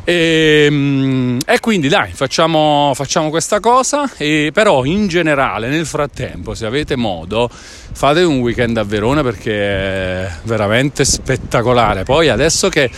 [0.03, 6.53] e, mm, e quindi dai facciamo, facciamo questa cosa e però in generale nel frattempo
[6.53, 12.89] se avete modo fate un weekend a Verona perché è veramente spettacolare poi adesso che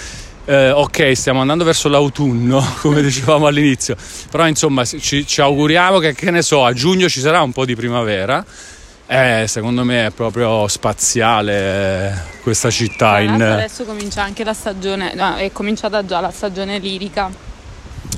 [0.48, 3.96] eh, ok, stiamo andando verso l'autunno, come dicevamo all'inizio,
[4.30, 7.66] però insomma ci, ci auguriamo che, che ne so, a giugno ci sarà un po'
[7.66, 8.46] di primavera.
[9.08, 13.40] Eh, secondo me è proprio spaziale eh, questa città in...
[13.40, 17.30] adesso comincia anche la stagione, no, è cominciata già la stagione lirica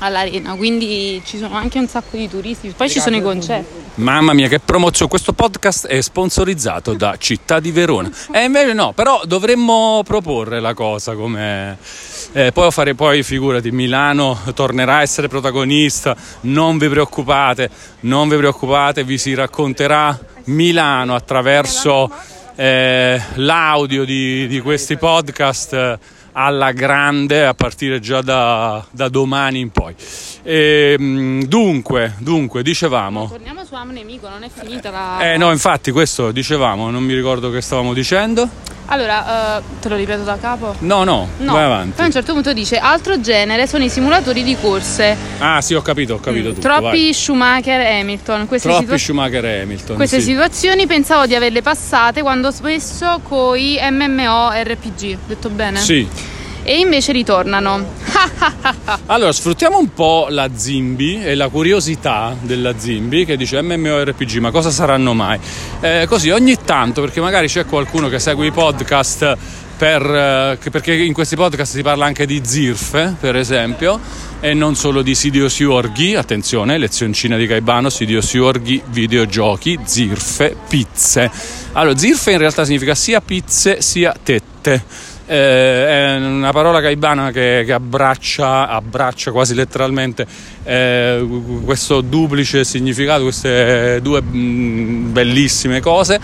[0.00, 3.86] all'arena, quindi ci sono anche un sacco di turisti, poi ci sono i concerti.
[3.96, 5.10] Mamma mia, che promozione!
[5.10, 8.08] Questo podcast è sponsorizzato da Città di Verona.
[8.30, 11.76] E invece no, però dovremmo proporre la cosa come.
[12.32, 16.16] Eh, poi fare poi, figurati, Milano tornerà a essere protagonista.
[16.42, 17.68] Non vi preoccupate,
[18.00, 20.16] non vi preoccupate, vi si racconterà
[20.48, 22.10] Milano attraverso
[22.56, 25.98] eh, l'audio di, di questi podcast eh,
[26.32, 29.94] alla grande a partire già da, da domani in poi.
[30.50, 33.28] Ehm, dunque, dunque, dicevamo.
[33.28, 35.32] Torniamo su Am Nemico, non è finita la...
[35.32, 38.48] Eh no, infatti questo dicevamo, non mi ricordo che stavamo dicendo.
[38.86, 40.74] Allora, eh, te lo ripeto da capo?
[40.78, 42.00] No, no, No, vai poi a avanti.
[42.00, 45.14] un certo punto dice altro genere sono i simulatori di corse.
[45.40, 46.60] Ah sì, ho capito, ho capito tutto.
[46.62, 47.12] Troppi vai.
[47.12, 48.46] Schumacher e Hamilton.
[48.46, 49.96] Queste, Troppi situa- Schumacher e Hamilton.
[49.96, 50.28] queste sì.
[50.30, 55.76] situazioni pensavo di averle passate quando spesso coi MMO RPG, detto bene?
[55.78, 56.08] Sì.
[56.68, 57.82] E invece ritornano.
[59.06, 64.50] Allora, sfruttiamo un po' la Zimbi e la curiosità della Zimbi che dice MMORPG, ma
[64.50, 65.38] cosa saranno mai?
[65.80, 69.36] Eh, così ogni tanto, perché magari c'è qualcuno che segue i podcast
[69.78, 73.98] per, eh, perché in questi podcast si parla anche di zirfe, per esempio,
[74.40, 81.30] e non solo di Sidious Yorghi, attenzione, lezioncina di Gaibano, Sidious Yorghi, videogiochi, zirfe, pizze.
[81.72, 84.84] Allora, zirfe in realtà significa sia pizze sia tette.
[85.30, 90.26] Eh, è una parola caibana che, che abbraccia, abbraccia quasi letteralmente
[90.64, 91.22] eh,
[91.64, 96.18] questo duplice significato, queste due mm, bellissime cose.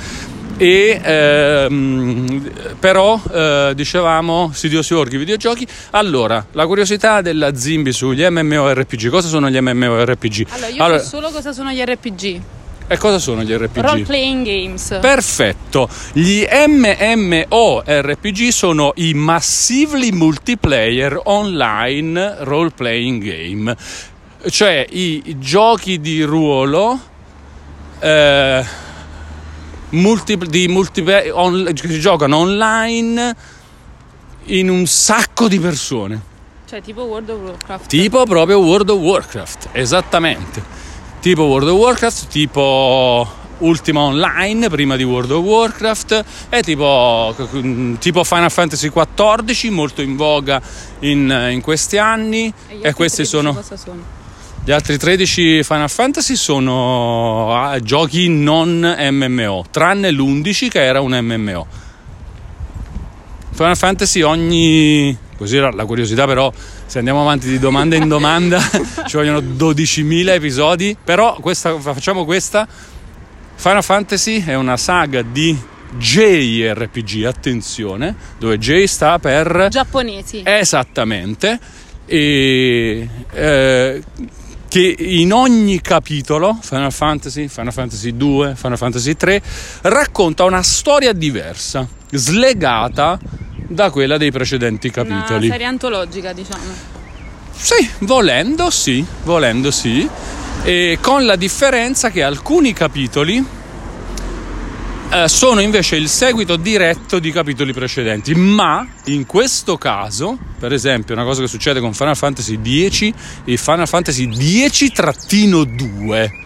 [0.56, 5.66] E ehm, però eh, dicevamo Sidious Orghi videogiochi.
[5.90, 9.08] Allora, la curiosità della Zimbi sugli MMORPG.
[9.08, 10.46] Cosa sono gli MMORPG?
[10.50, 12.40] Allora, io Allora, so solo cosa sono gli RPG.
[12.86, 13.80] E cosa sono gli RPG?
[13.84, 14.98] Role playing games.
[15.00, 16.44] Perfetto, gli
[17.16, 23.76] MMORPG sono i Massively Multiplayer Online Role Playing Game,
[24.50, 27.00] cioè i giochi di ruolo
[28.00, 28.64] eh,
[29.90, 33.36] multi- di multiplayer on- che si giocano online
[34.46, 36.20] in un sacco di persone.
[36.68, 37.86] Cioè tipo World of Warcraft.
[37.88, 40.62] Tipo proprio World of Warcraft, esattamente.
[41.24, 43.26] Tipo World of Warcraft, tipo
[43.60, 47.34] Ultima Online prima di World of Warcraft è tipo,
[47.98, 50.60] tipo Final Fantasy XIV molto in voga
[50.98, 54.02] in, in questi anni E, e questi sono cosa sono?
[54.64, 61.18] gli altri 13 Final Fantasy sono ah, giochi non MMO tranne l'11 che era un
[61.18, 61.66] MMO
[63.52, 66.52] Final Fantasy ogni così era la curiosità però
[66.86, 68.60] se andiamo avanti di domanda in domanda
[69.06, 72.66] ci vogliono 12.000 episodi però questa, facciamo questa
[73.56, 75.56] Final Fantasy è una saga di
[75.96, 79.68] JRPG, attenzione, dove J sta per...
[79.70, 80.42] Giapponesi.
[80.44, 81.58] Esattamente.
[82.04, 84.02] E, eh,
[84.68, 89.42] che in ogni capitolo, Final Fantasy, Final Fantasy 2, Final Fantasy 3,
[89.82, 93.18] racconta una storia diversa, slegata
[93.74, 95.46] da quella dei precedenti capitoli.
[95.46, 96.62] Una serie antologica, diciamo.
[97.56, 100.08] Sì, volendo sì, volendo sì,
[100.62, 103.44] e con la differenza che alcuni capitoli
[105.10, 111.14] eh, sono invece il seguito diretto di capitoli precedenti, ma in questo caso, per esempio,
[111.14, 112.58] una cosa che succede con Final Fantasy
[112.88, 113.12] X
[113.44, 116.42] e Final Fantasy 10-2.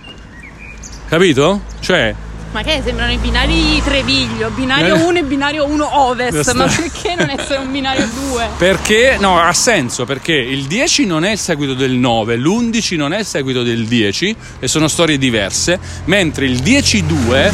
[1.08, 1.62] Capito?
[1.80, 2.14] Cioè,
[2.50, 5.02] Ma che sembrano i binari di Treviglio, binario Eh.
[5.02, 8.48] 1 e binario 1 ovest, ma perché non essere un binario 2?
[8.56, 13.12] Perché no, ha senso perché il 10 non è il seguito del 9, l'11 non
[13.12, 17.52] è il seguito del 10 e sono storie diverse, mentre il 10-2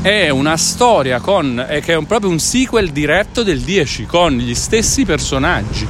[0.00, 4.32] è una storia con è che è un- proprio un sequel diretto del 10 con
[4.32, 5.86] gli stessi personaggi.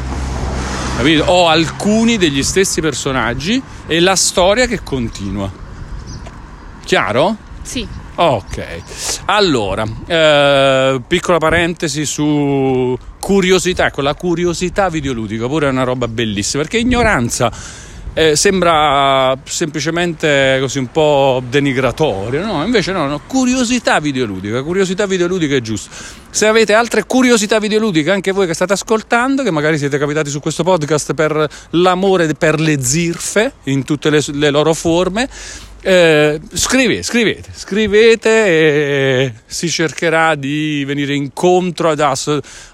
[0.97, 1.25] Capito?
[1.27, 5.51] O alcuni degli stessi personaggi e la storia che continua.
[6.85, 7.37] Chiaro?
[7.63, 7.87] Sì.
[8.17, 8.65] Ok,
[9.25, 16.63] allora, eh, piccola parentesi su curiosità, ecco la curiosità videoludica pure è una roba bellissima
[16.63, 17.51] perché ignoranza
[18.15, 22.65] eh, sembra semplicemente così un po' denigratoria, no?
[22.65, 25.91] Invece no, no, curiosità videoludica, curiosità videoludica è giusto.
[26.31, 30.39] Se avete altre curiosità videoludiche, anche voi che state ascoltando, che magari siete capitati su
[30.39, 35.29] questo podcast per l'amore per le zirfe in tutte le, le loro forme,
[35.87, 42.01] eh, scrivete, scrivete, scrivete e si cercherà di venire incontro ad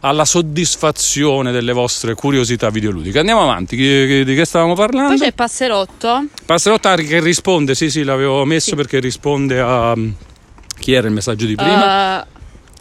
[0.00, 3.18] alla soddisfazione delle vostre curiosità videoludiche.
[3.18, 5.08] Andiamo avanti, di che stavamo parlando?
[5.08, 6.26] Poi c'è Passerotto.
[6.46, 8.76] Passerottari che risponde, sì sì l'avevo messo Sì.
[8.76, 9.94] perché risponde a...
[10.78, 12.20] Chi era il messaggio di prima?
[12.20, 12.24] Uh,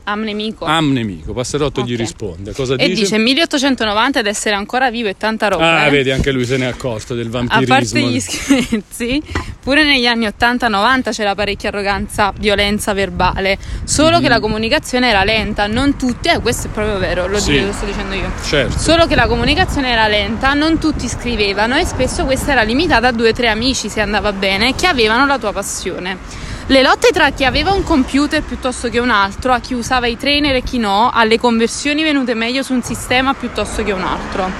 [0.10, 0.66] Amnemico.
[0.66, 2.00] Amnemico, Passerotto gli Ok.
[2.00, 2.54] risponde.
[2.54, 3.02] Cosa e dice?
[3.04, 5.82] dice 1890 ed essere ancora vivo e tanta roba.
[5.82, 5.90] Ah, eh.
[5.90, 7.76] vedi, anche lui se ne è accorto del A vampirismo.
[7.76, 9.22] parte gli scherzi,
[9.62, 14.22] pure negli anni 80-90 c'era parecchia arroganza, violenza verbale, solo Mhm.
[14.24, 17.52] che la comunicazione era lenta, non tutti, eh, questo è proprio vero, lo, Sì.
[17.52, 18.32] dico- lo sto dicendo io.
[18.44, 18.78] Certo.
[18.80, 23.12] Solo che la comunicazione era lenta, non tutti scrivevano e spesso questa era limitata a
[23.12, 26.48] due o tre amici se andava bene che avevano la tua passione.
[26.70, 30.16] Le lotte tra chi aveva un computer piuttosto che un altro, a chi usava i
[30.18, 34.52] trainer e chi no, alle conversioni venute meglio su un sistema piuttosto che un altro.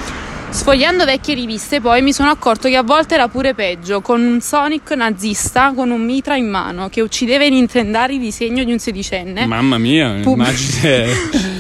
[0.50, 4.42] Sfogliando vecchie riviste poi mi sono accorto che a volte era pure peggio, con un
[4.42, 8.80] Sonic nazista con un mitra in mano che uccideva i nintendari di disegno di un
[8.80, 11.06] sedicenne Mamma mia, Pub- immagine...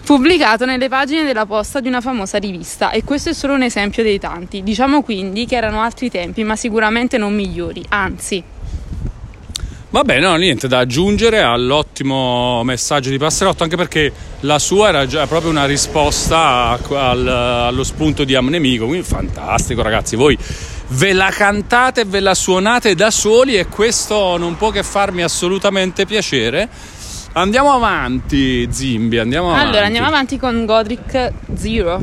[0.07, 4.05] pubblicato nelle pagine della posta di una famosa rivista e questo è solo un esempio
[4.05, 4.63] dei tanti.
[4.63, 8.54] Diciamo quindi che erano altri tempi, ma sicuramente non migliori, anzi.
[9.95, 15.25] Vabbè, no, niente da aggiungere all'ottimo messaggio di Passerotto, anche perché la sua era già
[15.29, 20.37] proprio una risposta al- allo spunto di Amnemico, quindi fantastico ragazzi, voi
[20.89, 25.23] ve la cantate e ve la suonate da soli e questo non può che farmi
[25.23, 26.69] assolutamente piacere.
[27.35, 29.69] Andiamo avanti, Zimbi, andiamo avanti.
[29.69, 32.03] Allora andiamo avanti con Godric Zero.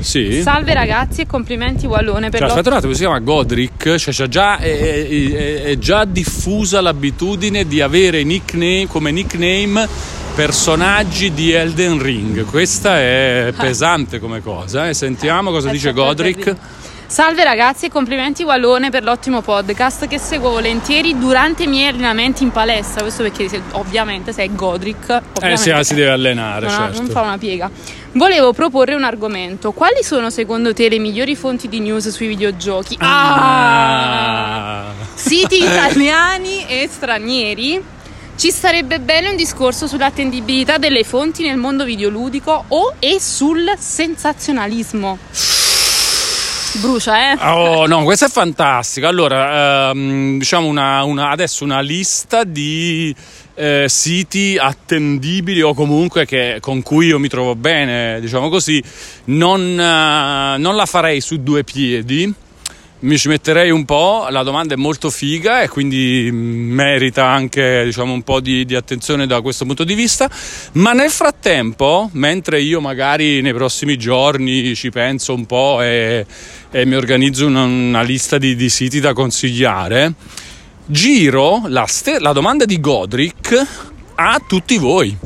[0.00, 0.40] Sì.
[0.42, 4.58] Salve ragazzi e complimenti Wallone per Cioè, aspetta un attimo, si chiama Godric, cioè già,
[4.58, 9.88] è, è- è già diffusa l'abitudine di avere nickname, come nickname
[10.34, 12.44] personaggi di Elden Ring.
[12.44, 14.88] Questa è pesante come cosa.
[14.88, 14.94] eh.
[14.94, 16.56] Sentiamo cosa Eh, dice Godric.
[17.10, 22.42] Salve ragazzi e complimenti Wallone per l'ottimo podcast che seguo volentieri durante i miei allenamenti
[22.42, 23.00] in palestra.
[23.00, 25.08] Questo perché se- ovviamente sei Godric.
[25.08, 27.00] Eh ovviamente sì, si deve allenare, non, certo.
[27.00, 27.70] non fa una piega.
[28.12, 29.72] Volevo proporre un argomento.
[29.72, 32.98] Quali sono secondo te le migliori fonti di news sui videogiochi?
[33.00, 34.88] Ah!
[34.88, 34.92] Ah.
[35.14, 37.82] Siti italiani e stranieri?
[38.36, 45.57] Ci starebbe bene un discorso sull'attendibilità delle fonti nel mondo videoludico o e sul sensazionalismo.
[46.76, 47.38] Brucia, eh?
[47.44, 49.08] Oh no, questa è fantastica.
[49.08, 53.14] Allora, ehm, diciamo una, una, adesso una lista di
[53.54, 58.82] eh, siti attendibili o comunque che, con cui io mi trovo bene, diciamo così.
[59.24, 62.32] Non, eh, non la farei su due piedi
[63.00, 68.12] mi ci metterei un po', la domanda è molto figa e quindi merita anche diciamo,
[68.12, 70.28] un po' di, di, attenzione da questo punto di vista,
[70.72, 76.26] ma nel frattempo, mentre io magari nei prossimi giorni ci penso un po' e,
[76.72, 80.14] e mi organizzo una, una lista di, di, siti da consigliare,
[80.84, 83.66] giro la, ste- la domanda di Godric
[84.16, 85.16] a tutti voi.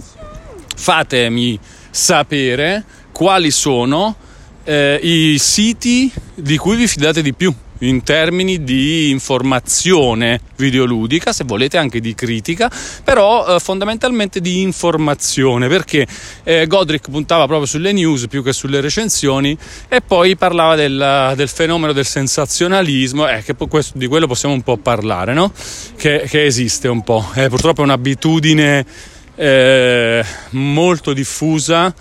[0.76, 1.58] Fatemi
[1.90, 4.16] sapere quali sono
[4.64, 11.44] eh, i siti di cui vi fidate di più in termini di informazione videoludica, se
[11.44, 12.70] volete anche di critica,
[13.02, 16.06] però eh, fondamentalmente di informazione, perché
[16.44, 19.56] eh, Godric puntava proprio sulle news più che sulle recensioni
[19.88, 24.62] e poi parlava del, del fenomeno del sensazionalismo, eh, che questo, di quello possiamo un
[24.62, 25.52] po' parlare, no?
[25.96, 28.86] che, che esiste un po', purtroppo è un'abitudine
[29.34, 31.92] eh, molto diffusa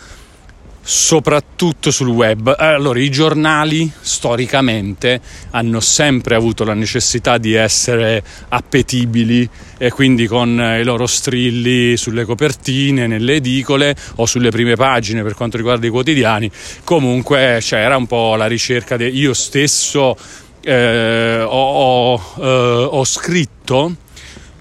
[0.82, 2.54] soprattutto sul web.
[2.58, 5.22] Allora, i giornali storicamente
[5.52, 12.26] hanno sempre avuto la necessità di essere appetibili e quindi con i loro strilli sulle
[12.26, 16.50] copertine, nelle edicole o sulle prime pagine per quanto riguarda i quotidiani.
[16.84, 20.18] Comunque c'era un po' la ricerca di io stesso
[20.64, 23.96] eh, ho, ho, eh, ho, scritto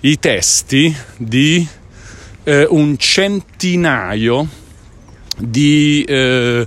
[0.00, 1.66] i testi di
[2.44, 4.48] eh, un centinaio
[5.40, 6.66] di, eh,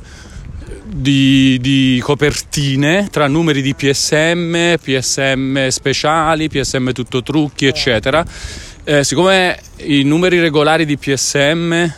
[0.86, 8.26] di, di, copertine tra numeri di PSM, PSM speciali, PSM tutto trucchi, eccetera.
[8.84, 11.91] Eh, siccome i numeri regolari di PSM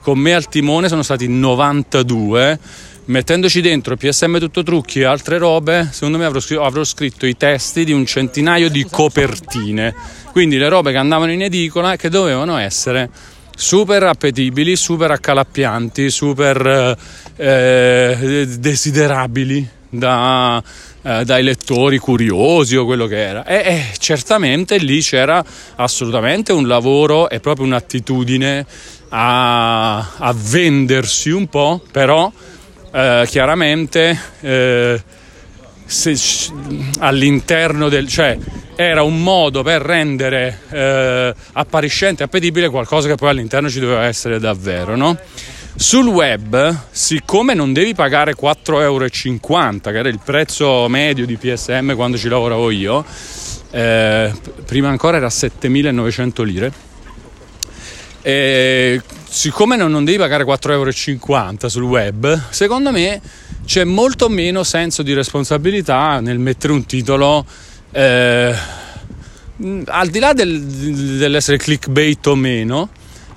[0.00, 2.58] con me al timone sono stati 92,
[3.06, 7.84] mettendoci dentro PSM tutto trucchi e altre robe, secondo me avrò, avrò scritto i testi
[7.84, 9.94] di un centinaio di copertine.
[10.32, 13.10] Quindi le robe che andavano in edicola e che dovevano essere
[13.58, 16.96] super appetibili, super accalappianti, super
[17.34, 20.62] eh, desiderabili da,
[21.02, 23.44] eh, dai lettori curiosi o quello che era.
[23.44, 25.44] E, e, certamente lì c'era
[25.74, 28.64] assolutamente un lavoro e proprio un'attitudine
[29.08, 32.30] a, a vendersi un po', però
[32.92, 35.02] eh, chiaramente eh,
[35.88, 36.14] se,
[36.98, 38.06] all'interno del...
[38.06, 38.36] cioè
[38.76, 44.38] era un modo per rendere eh, appariscente appetibile qualcosa che poi all'interno ci doveva essere
[44.38, 45.18] davvero, no?
[45.74, 51.94] Sul web, siccome non devi pagare 4,50 euro, che era il prezzo medio di PSM
[51.94, 53.04] quando ci lavoravo io,
[53.70, 54.32] eh,
[54.64, 56.72] prima ancora era 7.900 lire,
[58.22, 59.00] e
[59.38, 63.20] siccome non, non devi pagare 4,50 euro sul web, secondo me
[63.64, 67.46] c'è molto meno senso di responsabilità nel mettere un titolo
[67.92, 68.52] eh,
[69.86, 72.88] al di là del, dell'essere clickbait o meno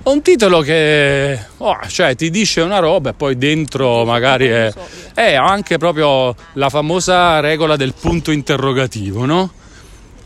[0.02, 4.72] un titolo che oh, cioè, ti dice una roba e poi dentro magari è,
[5.14, 9.52] è, anche proprio la famosa regola del punto interrogativo no?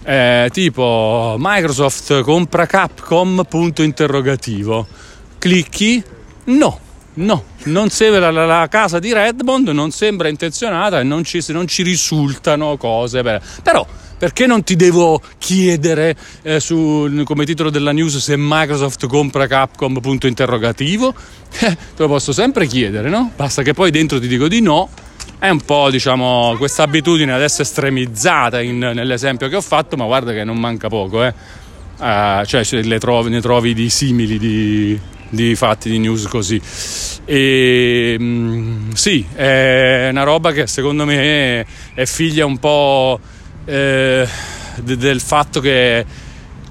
[0.04, 4.86] Eh, tipo Microsoft compra Capcom punto interrogativo
[5.38, 6.02] clicchi
[6.44, 6.80] no
[7.16, 11.66] No, non sembra la, la, casa di Redmond non sembra intenzionata e non ci, non
[11.66, 13.22] ci risultano cose.
[13.22, 13.86] Per, però,
[14.18, 19.98] perché non ti devo chiedere eh, su, come titolo della news se Microsoft compra Capcom?
[20.00, 21.14] Punto interrogativo?
[21.58, 23.32] Eh, te lo posso sempre chiedere, no?
[23.34, 24.90] Basta che poi dentro ti dico di no.
[25.38, 30.34] È un po', diciamo, questa abitudine adesso estremizzata in, nell'esempio che ho fatto, ma guarda
[30.34, 31.32] che non manca poco, eh.
[31.96, 32.62] Uh, cioè
[32.98, 36.60] trovi, ne trovi di simili di, di fatti di news così.
[37.24, 43.18] E mm, sì, è una roba che secondo me è figlia un po'
[43.64, 44.26] eh,
[44.82, 46.04] del fatto che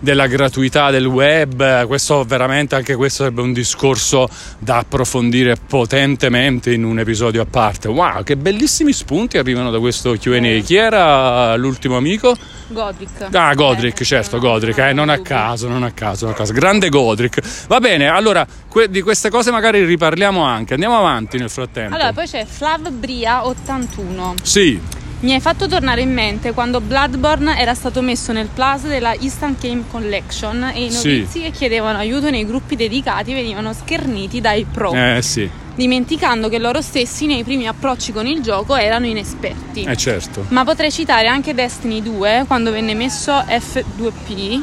[0.05, 4.29] della gratuità del web, questo veramente anche questo sarebbe un discorso
[4.59, 7.87] da approfondire potentemente in un episodio a parte.
[7.87, 10.39] Wow, che bellissimi spunti arrivano da questo QA.
[10.63, 12.35] Chi era l'ultimo amico?
[12.67, 13.29] Godric.
[13.31, 16.53] Ah, Godric, eh, certo, Godric, eh, non a caso, non a caso, non a caso.
[16.53, 17.65] Grande Godric.
[17.67, 20.73] Va bene, allora que- di queste cose magari riparliamo anche.
[20.73, 21.95] Andiamo avanti nel frattempo.
[21.95, 24.35] Allora, poi c'è Flav Bria 81.
[24.43, 24.79] Sì.
[25.21, 29.59] Mi hai fatto tornare in mente quando Bloodborne era stato messo nel plus della Instant
[29.61, 31.41] Game Collection e i novizi sì.
[31.41, 34.93] che chiedevano aiuto nei gruppi dedicati venivano scherniti dai pro.
[34.93, 35.49] Eh sì.
[35.73, 39.83] Dimenticando che loro stessi nei primi approcci con il gioco erano inesperti.
[39.83, 40.45] Eh certo.
[40.49, 44.61] Ma potrei citare anche Destiny 2 quando venne messo F2P.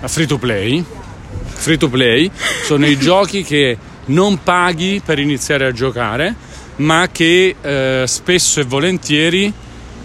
[0.00, 0.82] A free to play.
[1.44, 2.30] Free to play
[2.64, 3.76] sono i giochi che
[4.06, 6.34] non paghi per iniziare a giocare,
[6.76, 9.52] ma che eh, spesso e volentieri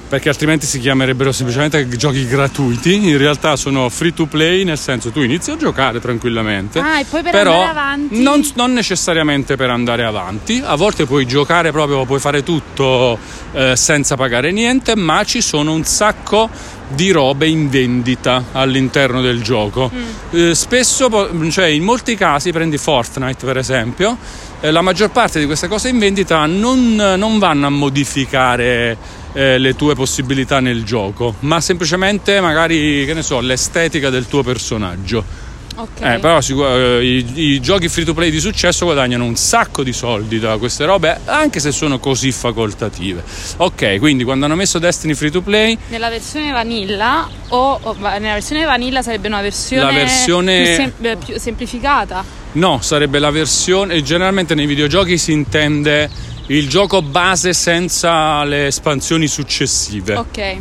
[0.10, 5.12] perché altrimenti si chiamerebbero semplicemente giochi gratuiti, in realtà sono free to play, nel senso
[5.12, 8.22] tu inizi a giocare tranquillamente, Ah, e poi per però andare avanti.
[8.22, 13.20] non, non necessariamente per andare avanti, a volte puoi giocare proprio, puoi fare tutto
[13.54, 16.50] eh, senza pagare niente, ma ci sono un sacco
[16.90, 19.92] di robe in vendita all'interno del gioco.
[20.32, 24.18] Eh, spesso, cioè in molti casi, prendi Fortnite per esempio,
[24.62, 28.98] eh, la maggior parte di queste cose in vendita non, non vanno a modificare
[29.34, 34.44] eh, le tue possibilità nel gioco, ma semplicemente magari, che ne so, l'estetica del tuo
[34.44, 35.48] personaggio.
[35.76, 36.02] Ok.
[36.02, 39.82] Eh, però sicu- eh, i, i giochi free to play di successo guadagnano un sacco
[39.82, 43.24] di soldi da queste robe, anche se sono così facoltative.
[43.58, 48.34] Ok, quindi quando hanno messo Destiny free to play, Nella versione vanilla o, o- nella
[48.34, 52.26] versione vanilla sarebbe una versione, La versione- più, sem- eh, più semplificata.
[52.54, 54.02] No, sarebbe la versione.
[54.02, 56.10] Generalmente nei videogiochi si intende
[56.48, 60.16] il gioco base senza le espansioni successive.
[60.16, 60.58] Ok.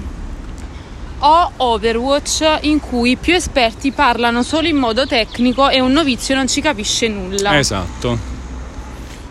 [1.21, 6.47] O Overwatch in cui più esperti parlano solo in modo tecnico e un novizio non
[6.47, 7.59] ci capisce nulla.
[7.59, 8.38] Esatto.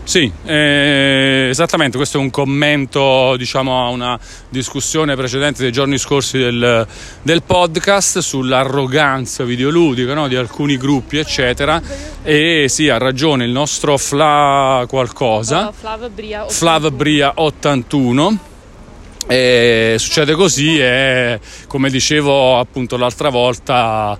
[0.08, 6.38] Sì, eh, esattamente, questo è un commento diciamo, a una discussione precedente dei giorni scorsi
[6.38, 6.86] del,
[7.20, 11.78] del podcast sull'arroganza videoludica no, di alcuni gruppi, eccetera.
[12.22, 16.46] E sì, ha ragione il nostro Fla qualcosa, Oh, Flav Bria.
[16.48, 18.38] Flav Bria 81.
[19.26, 24.18] E succede così e come dicevo appunto l'altra volta,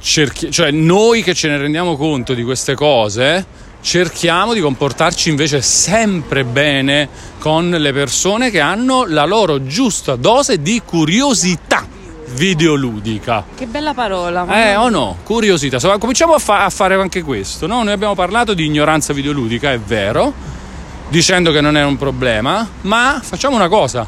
[0.00, 5.62] cerchi- cioè noi che ce ne rendiamo conto di queste cose cerchiamo di comportarci invece
[5.62, 7.08] sempre bene
[7.38, 11.86] con le persone che hanno la loro giusta dose di curiosità
[12.34, 13.44] videoludica.
[13.56, 14.46] Che bella parola.
[14.48, 15.18] Eh o no?
[15.24, 15.78] Curiosità.
[15.98, 17.66] Cominciamo a, fa- a fare anche questo.
[17.66, 17.82] No?
[17.82, 20.32] Noi abbiamo parlato di ignoranza videoludica, è vero,
[21.08, 24.06] dicendo che non è un problema, ma facciamo una cosa.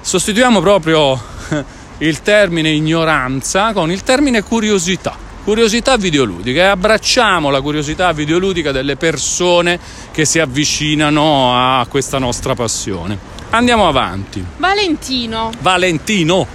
[0.00, 1.20] Sostituiamo proprio
[1.98, 5.28] il termine ignoranza con il termine curiosità.
[5.42, 9.80] Curiosità videoludica e abbracciamo la curiosità videoludica delle persone
[10.12, 13.18] che si avvicinano a questa nostra passione.
[13.50, 14.44] Andiamo avanti.
[14.58, 15.50] Valentino.
[15.60, 16.46] Valentino.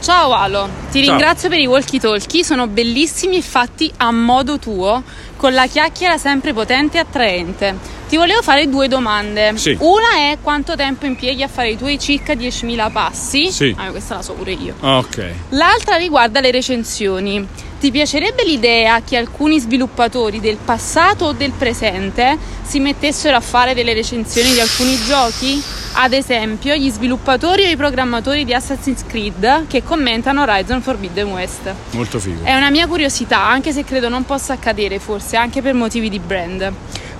[0.00, 1.10] Ciao Alo, ti Ciao.
[1.10, 5.02] ringrazio per i walkie talkie, sono bellissimi e fatti a modo tuo,
[5.36, 7.76] con la chiacchiera sempre potente e attraente.
[8.08, 9.52] Ti volevo fare due domande.
[9.56, 9.76] Sì.
[9.80, 13.50] Una è quanto tempo impieghi a fare i tuoi circa 10.000 passi?
[13.50, 13.74] Sì.
[13.76, 14.74] Ah, questa la so pure io.
[14.80, 15.32] Ok.
[15.50, 17.44] L'altra riguarda le recensioni.
[17.80, 23.74] Ti piacerebbe l'idea che alcuni sviluppatori del passato o del presente si mettessero a fare
[23.74, 25.62] delle recensioni di alcuni giochi?
[25.94, 31.74] Ad esempio, gli sviluppatori o i programmatori di Assassin's Creed che commentano Horizon Forbidden West.
[31.90, 32.44] Molto figo.
[32.44, 36.18] È una mia curiosità, anche se credo non possa accadere, forse anche per motivi di
[36.18, 36.72] brand.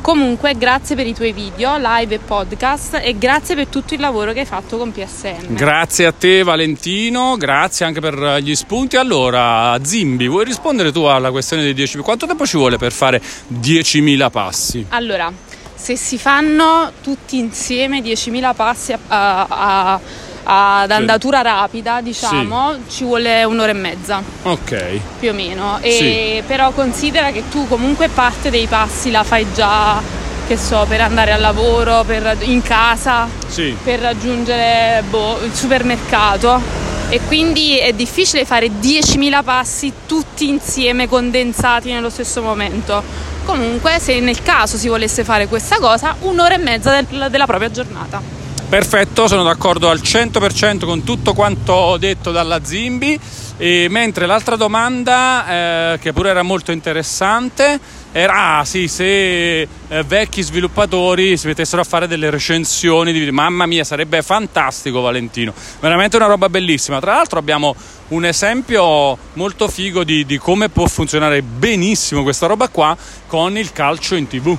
[0.06, 4.32] Comunque, grazie per i tuoi video, live e podcast e grazie per tutto il lavoro
[4.32, 5.46] che hai fatto con PSN.
[5.48, 8.96] Grazie a te Valentino, grazie anche per gli spunti.
[8.96, 12.02] Allora, Zimbi, vuoi rispondere tu alla questione dei 10.000?
[12.02, 13.20] Quanto tempo ci vuole per fare
[13.52, 14.86] 10.000 passi?
[14.90, 15.32] Allora,
[15.74, 20.00] se si fanno tutti insieme 10.000 passi a- a- a-
[20.48, 20.96] ad Sì.
[20.96, 25.78] andatura rapida, diciamo, ci vuole un'ora e mezza Ok, più o meno.
[25.80, 30.00] E Però considera che tu comunque parte dei passi la fai già,
[30.46, 36.84] che so, per andare al lavoro, per- in casa, sì, per raggiungere boh, il supermercato.
[37.08, 43.02] E quindi è difficile fare 10.000 passi tutti insieme condensati nello stesso momento.
[43.44, 47.70] Comunque, se nel caso si volesse fare questa cosa, un'ora e mezza del- della propria
[47.70, 48.20] giornata.
[48.68, 53.18] Perfetto, sono d'accordo al 100% con tutto quanto detto dalla Zimbi.
[53.58, 57.80] E mentre l'altra domanda, eh, che pure era molto interessante,
[58.12, 59.68] era ah, sì, se eh,
[60.06, 63.34] vecchi sviluppatori si mettessero a fare delle recensioni di video.
[63.34, 65.52] Mamma mia, sarebbe fantastico, Valentino.
[65.80, 67.00] Veramente una roba bellissima.
[67.00, 67.74] Tra l'altro, abbiamo
[68.08, 72.96] un esempio molto figo di, di come può funzionare benissimo questa roba qua
[73.26, 74.56] con il calcio in tv.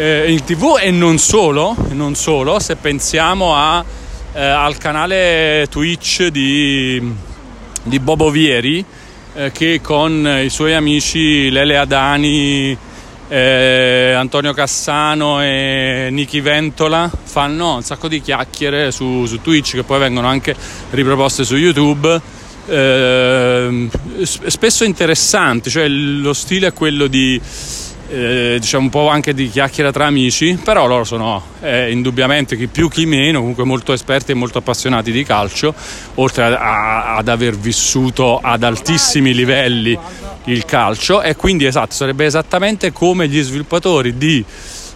[0.00, 3.84] Eh, in tv e non solo, non solo se pensiamo a,
[4.32, 7.02] eh, al canale Twitch di,
[7.82, 8.84] di Bobo Vieri
[9.34, 12.78] eh, che con i suoi amici Lele Adani,
[13.26, 19.82] eh, Antonio Cassano e Niki Ventola fanno un sacco di chiacchiere su, su Twitch che
[19.82, 20.54] poi vengono anche
[20.90, 22.20] riproposte su YouTube.
[22.68, 23.88] eh,
[24.22, 27.40] spesso interessanti, cioè lo stile è quello di
[28.10, 32.66] eh, diciamo un po' anche di chiacchiera tra amici, però loro sono eh, indubbiamente chi
[32.66, 35.74] più chi meno, comunque molto esperti e molto appassionati di calcio,
[36.14, 39.98] oltre a- a- ad aver vissuto ad altissimi livelli
[40.44, 41.20] il calcio.
[41.22, 44.44] E quindi esatto, sarebbe esattamente come gli sviluppatori di,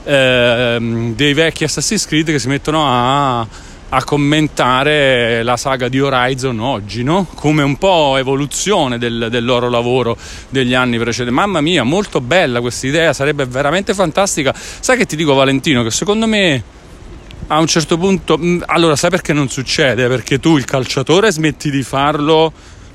[0.05, 3.47] ehm, dei vecchi Assassin's Creed che si mettono a
[3.95, 7.27] a commentare la saga di Horizon oggi, no?
[7.35, 10.17] come un po' evoluzione del, del loro lavoro
[10.49, 11.35] degli anni precedenti.
[11.35, 14.55] Mamma mia, molto bella questa idea, sarebbe veramente fantastica.
[14.55, 16.63] Sai che ti dico Valentino, che secondo me
[17.49, 18.39] a un certo punto...
[18.39, 20.09] Mm, allora, sai perché non succede?
[20.09, 22.51] Perché tu il calciatore smetti di farlo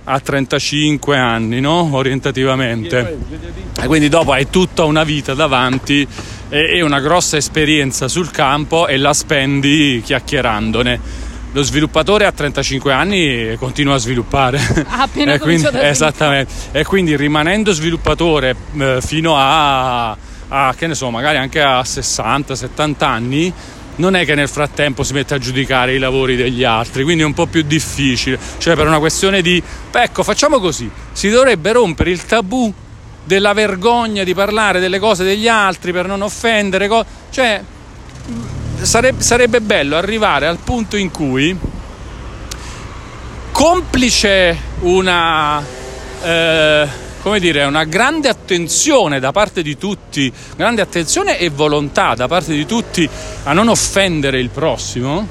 [0.06, 1.89] a 35 anni, no?
[1.91, 3.20] Orientativamente.
[3.80, 6.08] E quindi dopo hai tutta una vita davanti
[6.50, 11.26] e una grossa esperienza sul campo e la spendi chiacchierandone.
[11.52, 14.60] Lo sviluppatore a 35 anni continua a sviluppare.
[14.88, 16.54] Ha appena e quindi, Esattamente.
[16.72, 23.04] E quindi rimanendo sviluppatore eh, fino a, a, che ne so, magari anche a 60-70
[23.04, 23.54] anni,
[23.95, 27.26] non è che nel frattempo si mette a giudicare i lavori degli altri, quindi è
[27.26, 28.38] un po' più difficile.
[28.58, 32.74] Cioè per una questione di, ecco, facciamo così, si dovrebbe rompere il tabù
[33.28, 37.62] della vergogna di parlare delle cose degli altri per non offendere, co- cioè
[38.82, 41.56] sarebbe, sarebbe bello arrivare al punto in cui
[43.52, 45.62] complice una
[46.24, 46.88] eh,
[47.22, 52.54] come dire una grande attenzione da parte di tutti grande attenzione e volontà da parte
[52.54, 53.10] di tutti
[53.44, 55.28] a non offendere il prossimo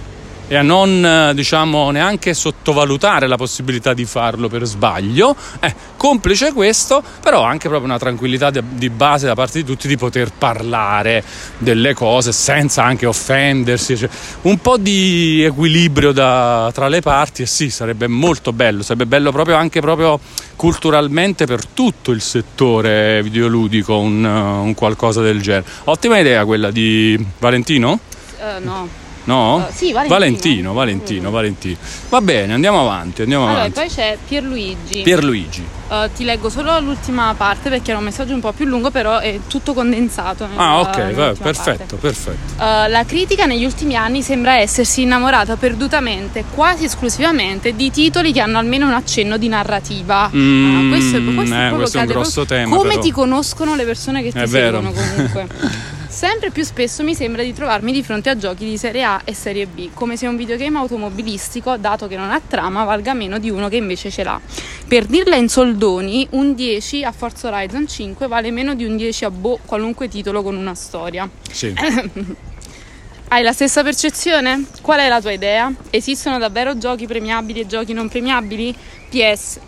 [0.49, 5.35] e a non eh, diciamo neanche sottovalutare la possibilità di farlo per sbaglio.
[5.61, 9.97] Eh, complice questo però anche proprio una tranquillità di base da parte di tutti di
[9.97, 11.25] poter parlare
[11.59, 14.09] delle cose senza anche offendersi cioè,
[14.43, 17.43] un po' di equilibrio da, tra le parti.
[17.43, 20.19] E sì sarebbe molto bello sarebbe bello proprio anche proprio
[20.55, 25.65] culturalmente per tutto il settore videoludico un, un qualcosa del genere.
[25.85, 27.99] Ottima idea quella di Valentino?
[28.39, 29.57] Uh, no No?
[29.57, 30.15] Uh, sì, Valentino.
[30.15, 31.77] Valentino, Valentino, Valentino.
[32.09, 33.81] Va bene, andiamo avanti, andiamo allora, avanti.
[33.81, 35.03] poi c'è Pierluigi.
[35.03, 35.67] Pierluigi.
[35.89, 39.19] Uh, ti leggo solo l'ultima parte perché era un messaggio un po' più lungo, però
[39.19, 40.47] è tutto condensato.
[40.47, 41.97] Nella, ah, ok, va, perfetto, parte.
[41.97, 42.55] perfetto.
[42.57, 48.41] Uh, la critica negli ultimi anni sembra essersi innamorata perdutamente, quasi esclusivamente, di titoli che
[48.41, 50.31] hanno almeno un accenno di narrativa.
[50.33, 52.77] Mm, ah, questo è, questo eh, questo è un grosso tema.
[52.77, 53.03] Come però.
[53.03, 55.03] ti conoscono le persone che ti è seguono vero.
[55.11, 55.95] comunque.
[56.17, 59.35] Sempre più spesso mi sembra di trovarmi di fronte a giochi di serie A e
[59.35, 63.51] serie B, come se un videogame automobilistico, dato che non ha trama, valga meno di
[63.51, 64.41] uno che invece ce l'ha.
[64.89, 69.27] Per dirla in soldoni, un 10 a Forza Horizon 5 vale meno di un 10
[69.27, 71.29] a Boh, qualunque titolo con una storia.
[71.51, 71.75] Sì.
[73.29, 74.65] Hai la stessa percezione?
[74.81, 75.71] Qual è la tua idea?
[75.91, 78.75] Esistono davvero giochi premiabili e giochi non premiabili?
[79.11, 79.59] PS.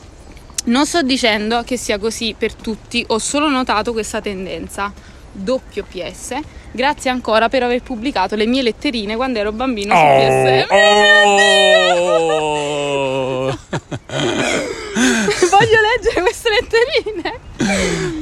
[0.64, 6.34] Non sto dicendo che sia così per tutti, ho solo notato questa tendenza doppio PS.
[6.70, 10.66] Grazie ancora per aver pubblicato le mie letterine quando ero bambino su Oh, PSM.
[12.30, 13.58] oh.
[15.50, 17.38] Voglio leggere queste letterine.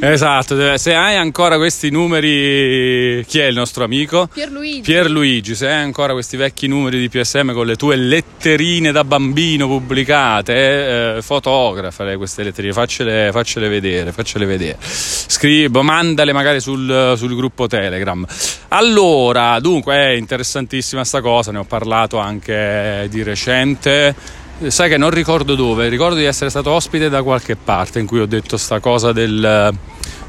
[0.00, 4.28] esatto, se hai ancora questi numeri, chi è il nostro amico?
[4.32, 4.80] Pierluigi.
[4.80, 9.66] Pierluigi, se hai ancora questi vecchi numeri di PSM con le tue letterine da bambino
[9.66, 14.78] pubblicate, eh, fotografale queste letterine, faccele, faccele vedere, faccele vedere.
[14.80, 18.24] Scrivi, mandale magari sul, sul gruppo Telegram.
[18.68, 24.14] Allora, dunque, è interessantissima sta cosa, ne ho parlato anche di recente.
[24.68, 28.20] Sai che non ricordo dove, ricordo di essere stato ospite da qualche parte in cui
[28.20, 29.74] ho detto sta cosa del,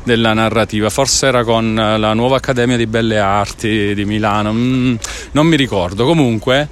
[0.04, 4.96] della narrativa, forse era con la nuova Accademia di Belle Arti di Milano, mm,
[5.32, 6.68] non mi ricordo, comunque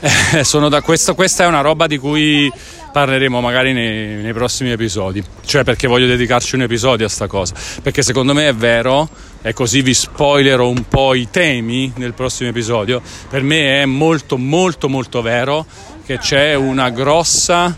[0.00, 2.50] eh, da questo, questa è una roba di cui
[2.90, 7.54] parleremo magari nei, nei, prossimi episodi, cioè perché voglio dedicarci un episodio a sta cosa,
[7.82, 9.08] perché secondo me è vero
[9.42, 14.36] e così vi spoilerò un po' i temi nel prossimo episodio, per me è molto
[14.36, 15.64] molto molto vero
[16.04, 17.74] che c'è una grossa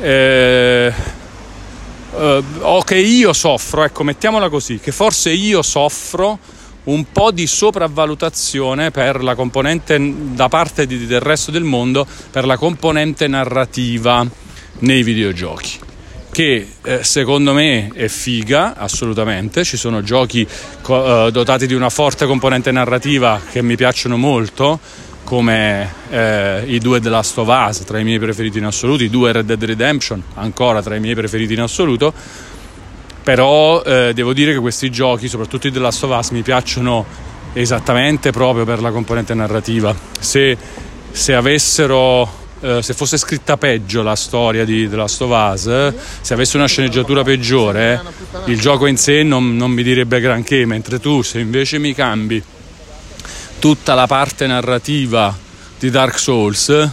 [0.00, 0.92] eh,
[2.16, 6.38] eh, o che io soffro, ecco mettiamola così, che forse io soffro
[6.88, 9.98] un po' di sopravvalutazione per la componente
[10.32, 14.26] da parte di, del resto del mondo per la componente narrativa
[14.80, 15.86] nei videogiochi
[16.30, 19.64] che eh, secondo me è figa assolutamente.
[19.64, 20.46] Ci sono giochi
[20.82, 24.78] co- eh, dotati di una forte componente narrativa che mi piacciono molto
[25.24, 29.10] come eh, i due The Last of Us tra i miei preferiti in assoluto i
[29.10, 32.14] due Red Dead Redemption ancora tra i miei preferiti in assoluto
[33.28, 37.04] però eh, devo dire che questi giochi, soprattutto i The Last of Us, mi piacciono
[37.52, 39.94] esattamente proprio per la componente narrativa.
[40.18, 40.56] Se,
[41.10, 42.26] se avessero
[42.62, 46.64] eh, se fosse scritta peggio la storia di The Last of Us, se avesse una
[46.64, 48.00] sceneggiatura peggiore,
[48.46, 52.42] il gioco in sé non, non mi direbbe granché, mentre tu se invece mi cambi
[53.58, 55.36] tutta la parte narrativa
[55.78, 56.90] di Dark Souls,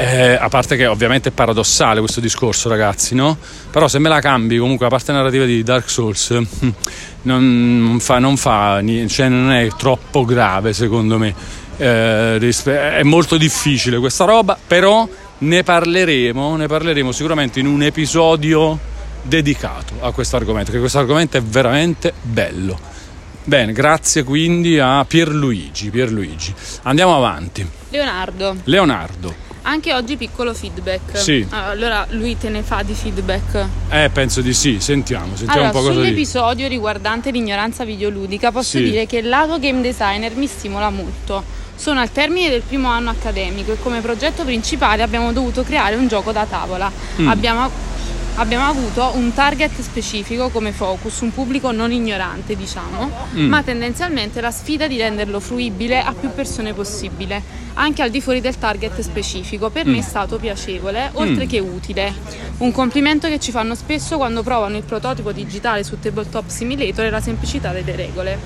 [0.00, 3.36] eh, a parte che ovviamente è paradossale questo discorso, ragazzi, no?
[3.70, 6.30] Però se me la cambi comunque la parte narrativa di Dark Souls
[7.22, 11.34] non fa, non, fa, cioè non è troppo grave secondo me.
[11.76, 15.06] eh, è molto difficile questa roba, però
[15.38, 18.78] ne parleremo, ne parleremo sicuramente in un episodio
[19.20, 22.78] dedicato a questo argomento, che questo argomento è veramente bello.
[23.44, 26.54] Bene, grazie quindi a Pierluigi, Pierluigi.
[26.84, 27.68] Andiamo avanti.
[27.90, 28.56] Leonardo.
[28.64, 29.49] Leonardo.
[29.62, 31.18] Anche oggi piccolo feedback.
[31.18, 31.46] Sì.
[31.50, 33.66] Allora lui te ne fa di feedback?
[33.90, 38.78] Eh, penso di sì, sentiamo, sentiamo allora, un po' cosa Sull'episodio riguardante l'ignoranza videoludica posso
[38.78, 38.84] Sì.
[38.84, 41.44] dire che il lato game designer mi stimola molto.
[41.76, 46.08] Sono al termine del primo anno accademico e come progetto principale abbiamo dovuto creare un
[46.08, 46.90] gioco da tavola.
[47.20, 47.28] Mm.
[47.28, 47.70] Abbiamo,
[48.36, 53.48] abbiamo avuto un target specifico come focus, un pubblico non ignorante diciamo, Mm.
[53.48, 57.42] ma tendenzialmente la sfida di renderlo fruibile a più persone possibile,
[57.74, 59.70] anche al di fuori del target specifico.
[59.70, 59.98] Per me Mm.
[59.98, 61.48] è stato piacevole, oltre Mm.
[61.48, 62.12] che utile.
[62.58, 67.10] Un complimento che ci fanno spesso quando provano il prototipo digitale su Tabletop Simulator e
[67.10, 68.38] la semplicità delle regole.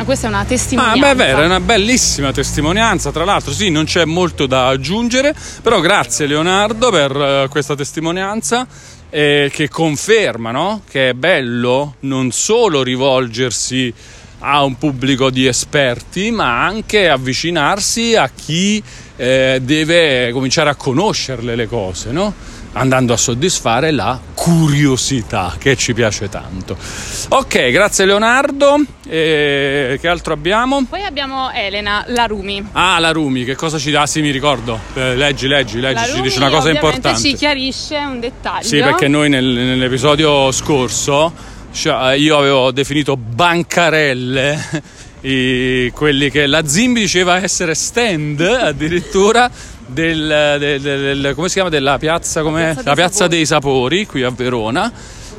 [0.00, 0.98] Ma questa è una Ah, testimonianza.
[0.98, 3.12] beh, è vero, è una bellissima testimonianza.
[3.12, 8.66] Tra l'altro, sì, non c'è molto da aggiungere, però grazie Leonardo per eh, questa testimonianza
[9.10, 10.80] eh, che conferma no?
[10.88, 13.92] che è bello non solo rivolgersi
[14.38, 18.82] a un pubblico di esperti, ma anche avvicinarsi a chi
[19.16, 22.32] eh, deve cominciare a conoscerle le cose, no?
[22.72, 26.76] Andando a soddisfare la curiosità che ci piace tanto.
[27.30, 28.76] Ok, grazie Leonardo.
[29.08, 30.84] E che altro abbiamo?
[30.88, 32.64] Poi abbiamo Elena Larumi.
[32.72, 34.06] Ah, la Rumi, che cosa ci dà?
[34.06, 34.78] Sì, mi ricordo.
[34.94, 37.18] Eh, leggi, leggi, leggi, La ci Rumi dice una cosa importante.
[37.20, 38.66] ci chiarisce un dettaglio.
[38.66, 41.32] Sì, perché noi nel- nell'episodio scorso
[41.72, 44.82] cioè, io avevo definito bancarelle
[45.22, 49.50] i- quelli che la Zimbi diceva essere stand addirittura
[49.90, 52.62] del, del- del- come si chiama della piazza, com'è?
[52.74, 53.36] Piazza dei la piazza Sapori.
[53.36, 54.92] dei Sapori qui a Verona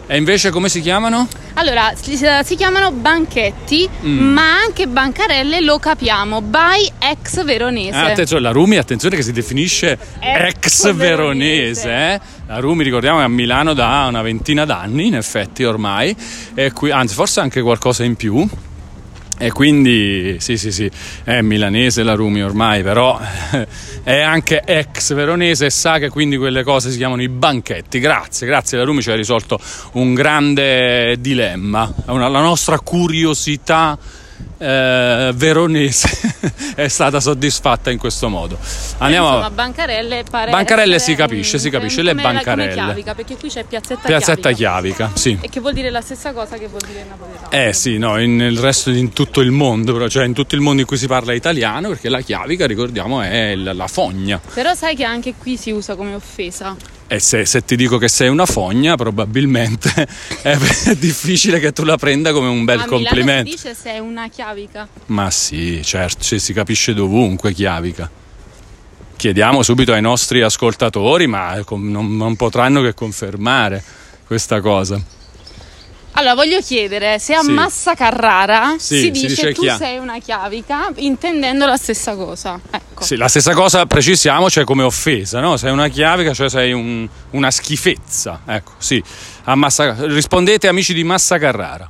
[0.08, 1.28] e invece come si chiamano?
[1.54, 4.34] Allora, si, si chiamano banchetti, Mm.
[4.34, 7.95] ma anche bancarelle lo capiamo, by ex veronese.
[7.97, 11.89] Ah, attenzione, la Rumi, attenzione che si definisce Ex veronese.
[11.89, 12.20] eh.
[12.47, 16.14] La Rumi ricordiamo è a Milano da una ventina d'anni, in effetti ormai,
[16.56, 18.45] e qui, anzi forse anche qualcosa in più.
[19.38, 20.89] E quindi sì, sì, sì,
[21.23, 23.19] è milanese la Rumi ormai, però
[24.03, 27.99] è anche ex veronese e sa che quindi quelle cose si chiamano i banchetti.
[27.99, 29.59] Grazie, grazie, la Rumi ci ha risolto
[29.93, 33.97] un grande dilemma, una- la nostra curiosità
[34.58, 36.10] eh, veronese
[36.76, 38.58] è stata soddisfatta in questo modo.
[39.00, 42.74] Andiamo Insomma, bancarelle pare Bancarelle si capisce, un- si capisce, un- le bancarelle.
[42.74, 44.96] chiavica, perché qui c'è piazzetta, Piazzetta chiavica.
[45.08, 45.38] chiavica, sì.
[45.42, 47.50] E che vuol dire la stessa cosa che vuol dire napoletano.
[47.52, 50.56] Eh sì, no, in- nel resto di in tutto il mondo, però, cioè in tutto
[50.56, 54.39] il mondo in cui si parla italiano, perché la chiavica, ricordiamo, è la, la fogna.
[54.54, 56.76] Però sai che anche qui si usa come offesa.
[57.12, 59.91] E se, se ti dico che sei una fogna, probabilmente
[60.41, 63.49] è, è difficile che tu la prenda come un bel a Milano complimento.
[63.49, 64.88] si dice sei una chiavica.
[65.07, 68.09] Ma sì, certo, ci si capisce dovunque chiavica.
[69.18, 73.84] Chiediamo subito ai nostri ascoltatori, ma com- non, non potranno che confermare
[74.26, 75.03] questa cosa.
[76.14, 77.51] Allora, voglio chiedere se a Sì.
[77.51, 82.16] Massa Carrara Sì, si si dice, dice tu chia- sei una chiavica, intendendo la stessa
[82.16, 82.59] cosa.
[82.70, 83.03] Ecco.
[83.03, 85.55] Sì, la stessa cosa precisiamo, cioè come offesa, no?
[85.57, 88.41] Sei una chiavica, cioè sei un- una schifezza.
[88.45, 89.01] Ecco, sì.
[89.45, 91.89] A Massa- rispondete amici di Massa Carrara.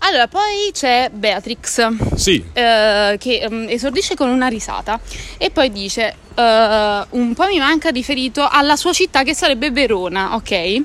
[0.00, 2.14] Allora, poi c'è Beatrix.
[2.14, 4.98] Sì, eh, che mm, esordisce con una risata
[5.36, 10.34] e poi dice eh, un po' mi manca riferito alla sua città che sarebbe Verona,
[10.36, 10.80] ok?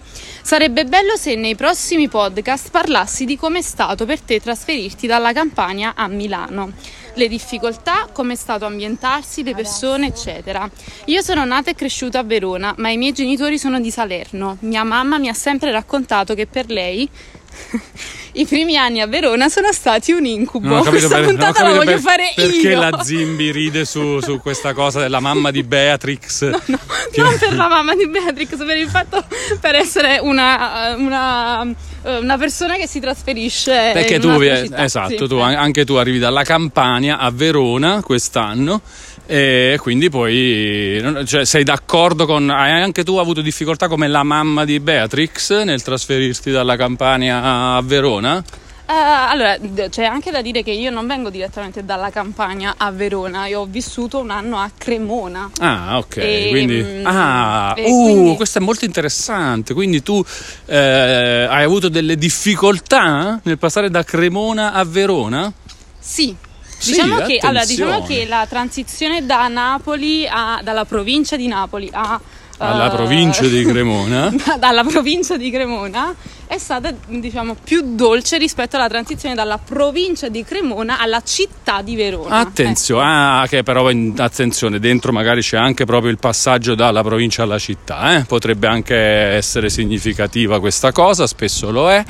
[0.45, 5.31] Sarebbe bello se nei prossimi podcast parlassi di come è stato per te trasferirti dalla
[5.31, 6.73] Campania a Milano.
[7.13, 10.69] Le difficoltà, come è stato ambientarsi, le persone, eccetera.
[11.05, 14.57] Io sono nata e cresciuta a Verona, ma i miei genitori sono di Salerno.
[14.61, 17.09] Mia mamma mi ha sempre raccontato che per lei
[18.35, 20.67] i primi anni a Verona sono stati un incubo.
[20.67, 22.79] non ho capito, Questa ho puntata la voglio per- fare perché io.
[22.79, 26.49] la Zimbi ride su, su questa cosa della mamma di Beatrix.
[26.73, 26.79] No,
[27.11, 29.23] Che- non per la mamma di Beatrix, per il fatto
[29.59, 31.67] per essere una, una,
[32.03, 33.91] una persona che si trasferisce.
[33.93, 35.27] Perché tu, eh, esatto, sì.
[35.27, 38.81] tu, an- anche tu arrivi dalla Campania a Verona quest'anno
[39.25, 42.49] e quindi poi cioè, sei d'accordo con...
[42.49, 47.81] Hai anche tu avuto difficoltà come la mamma di Beatrix nel trasferirti dalla Campania a
[47.81, 48.43] Verona?
[48.85, 49.57] Eh, allora,
[49.89, 53.65] c'è anche da dire che io non vengo direttamente dalla Campania a Verona, io ho
[53.65, 55.49] vissuto un anno a Cremona.
[55.59, 56.17] Ah, ok.
[56.17, 59.73] E, quindi, mm, ah, uh, quindi- questo è molto interessante.
[59.73, 60.23] Quindi tu
[60.65, 65.51] eh, hai avuto delle difficoltà nel passare da Cremona a Verona?
[65.97, 66.35] Sì.
[66.83, 71.89] Sì, Diciamo che, allora, diciamo che la transizione da Napoli a- dalla provincia di Napoli
[71.93, 72.19] a
[72.57, 74.33] alla eh, provincia di Cremona.
[74.59, 76.13] dalla provincia di Cremona
[76.45, 81.95] è stata diciamo più dolce rispetto alla transizione dalla provincia di Cremona alla città di
[81.95, 82.37] Verona.
[82.37, 83.41] Attenzione, Ecco.
[83.41, 88.17] ah, che però attenzione, dentro magari c'è anche proprio il passaggio dalla provincia alla città,
[88.17, 88.23] eh?
[88.25, 92.03] potrebbe anche essere significativa questa cosa, spesso lo è.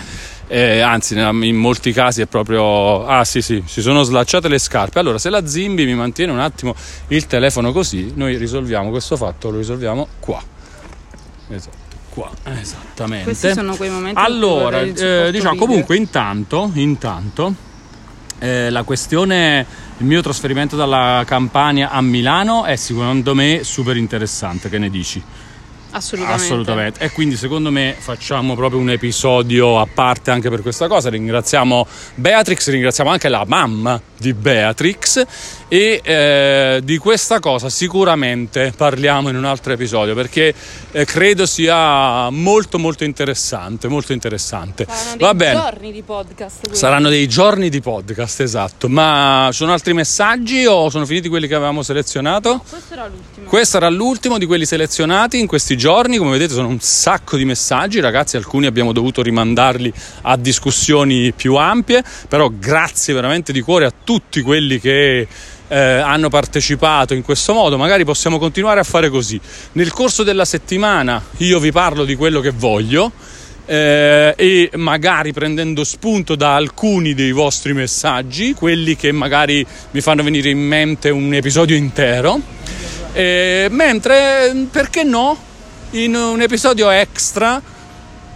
[0.47, 3.05] Eh, anzi, in molti casi è proprio.
[3.05, 4.99] Ah, sì, sì, si sono slacciate le scarpe.
[4.99, 6.75] Allora, se la Zimbi mi mantiene un attimo
[7.07, 10.41] il telefono così, noi risolviamo questo fatto, lo risolviamo qua.
[11.49, 11.77] Esatto,
[12.09, 12.29] qua,
[12.59, 13.25] esattamente.
[13.25, 17.55] Questi sono quei momenti Allora, eh, diciamo comunque intanto, intanto
[18.43, 19.65] eh, la questione,
[19.97, 25.23] il mio trasferimento dalla Campania a Milano è secondo me super interessante, che ne dici?
[25.95, 26.43] Assolutamente.
[26.43, 27.03] Assolutamente.
[27.03, 31.09] E quindi secondo me facciamo proprio un episodio a parte anche per questa cosa.
[31.09, 31.85] Ringraziamo
[32.15, 35.23] Beatrix, ringraziamo anche la mamma di Beatrix
[35.67, 40.53] e eh, di questa cosa sicuramente parliamo in un altro episodio perché
[40.91, 44.85] eh, credo sia molto molto interessante, molto interessante.
[44.87, 46.59] Saranno dei giorni di podcast.
[46.59, 46.77] quindi.
[46.77, 48.89] Saranno dei giorni di podcast, esatto.
[48.89, 52.63] Ma ci sono altri messaggi o sono finiti quelli che avevamo selezionato?
[52.67, 53.47] Questo era l'ultimo.
[53.47, 57.45] Questo era l'ultimo di quelli selezionati in questi giorni, come vedete sono un sacco di
[57.45, 59.91] messaggi, ragazzi, alcuni abbiamo dovuto rimandarli
[60.23, 65.27] a discussioni più ampie, però grazie veramente di cuore a tutti quelli che
[65.73, 69.39] eh, hanno partecipato in questo modo, magari possiamo continuare a fare così.
[69.71, 73.11] Nel corso della settimana io vi parlo di quello che voglio.
[73.65, 80.21] eh, e magari prendendo spunto da alcuni dei vostri messaggi, quelli che magari mi fanno
[80.21, 82.39] venire in mente un episodio intero,
[83.13, 85.37] eh, mentre perché no
[85.91, 87.61] in un episodio extra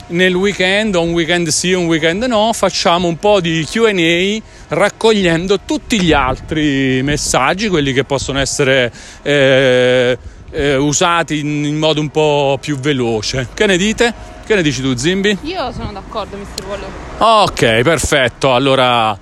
[0.07, 5.61] nel weekend o un weekend sì un weekend no facciamo un po' di Q&A raccogliendo
[5.65, 8.91] tutti gli altri messaggi quelli che possono essere
[9.21, 10.17] eh,
[10.51, 14.35] eh, usati in, in modo un po' più veloce che ne dite?
[14.47, 15.37] che ne dici tu Zimbi?
[15.41, 16.65] Io sono d'accordo, Mr.
[16.65, 17.43] Wallo.
[17.43, 18.53] Ok, perfetto.
[18.53, 19.15] Allora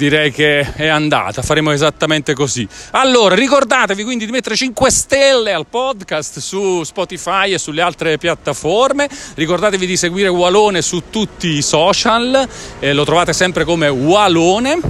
[0.00, 1.42] direi che è andata.
[1.42, 2.66] Faremo esattamente così.
[2.92, 9.06] Allora, ricordatevi quindi di mettere 5 stelle al podcast su Spotify e sulle altre piattaforme.
[9.34, 12.48] Ricordatevi di seguire Walone su tutti i social.
[12.78, 14.80] eh, lo trovate sempre come Walone.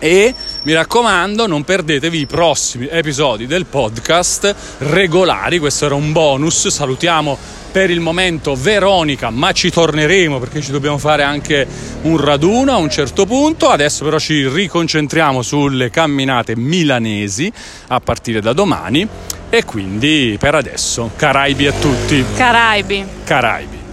[0.00, 5.60] E mi raccomando, non perdetevi i prossimi episodi del podcast regolari.
[5.60, 6.66] Questo era un bonus.
[6.66, 7.38] Salutiamo
[7.74, 11.66] per il momento Veronica, ma ci torneremo perché ci dobbiamo fare anche
[12.02, 13.68] un raduno a un certo punto.
[13.68, 17.52] Adesso però ci riconcentriamo sulle camminate milanesi
[17.88, 19.08] a partire da domani.
[19.50, 22.24] E quindi per adesso, Caraibi a tutti.
[22.36, 23.04] Caraibi.
[23.24, 23.83] Caraibi.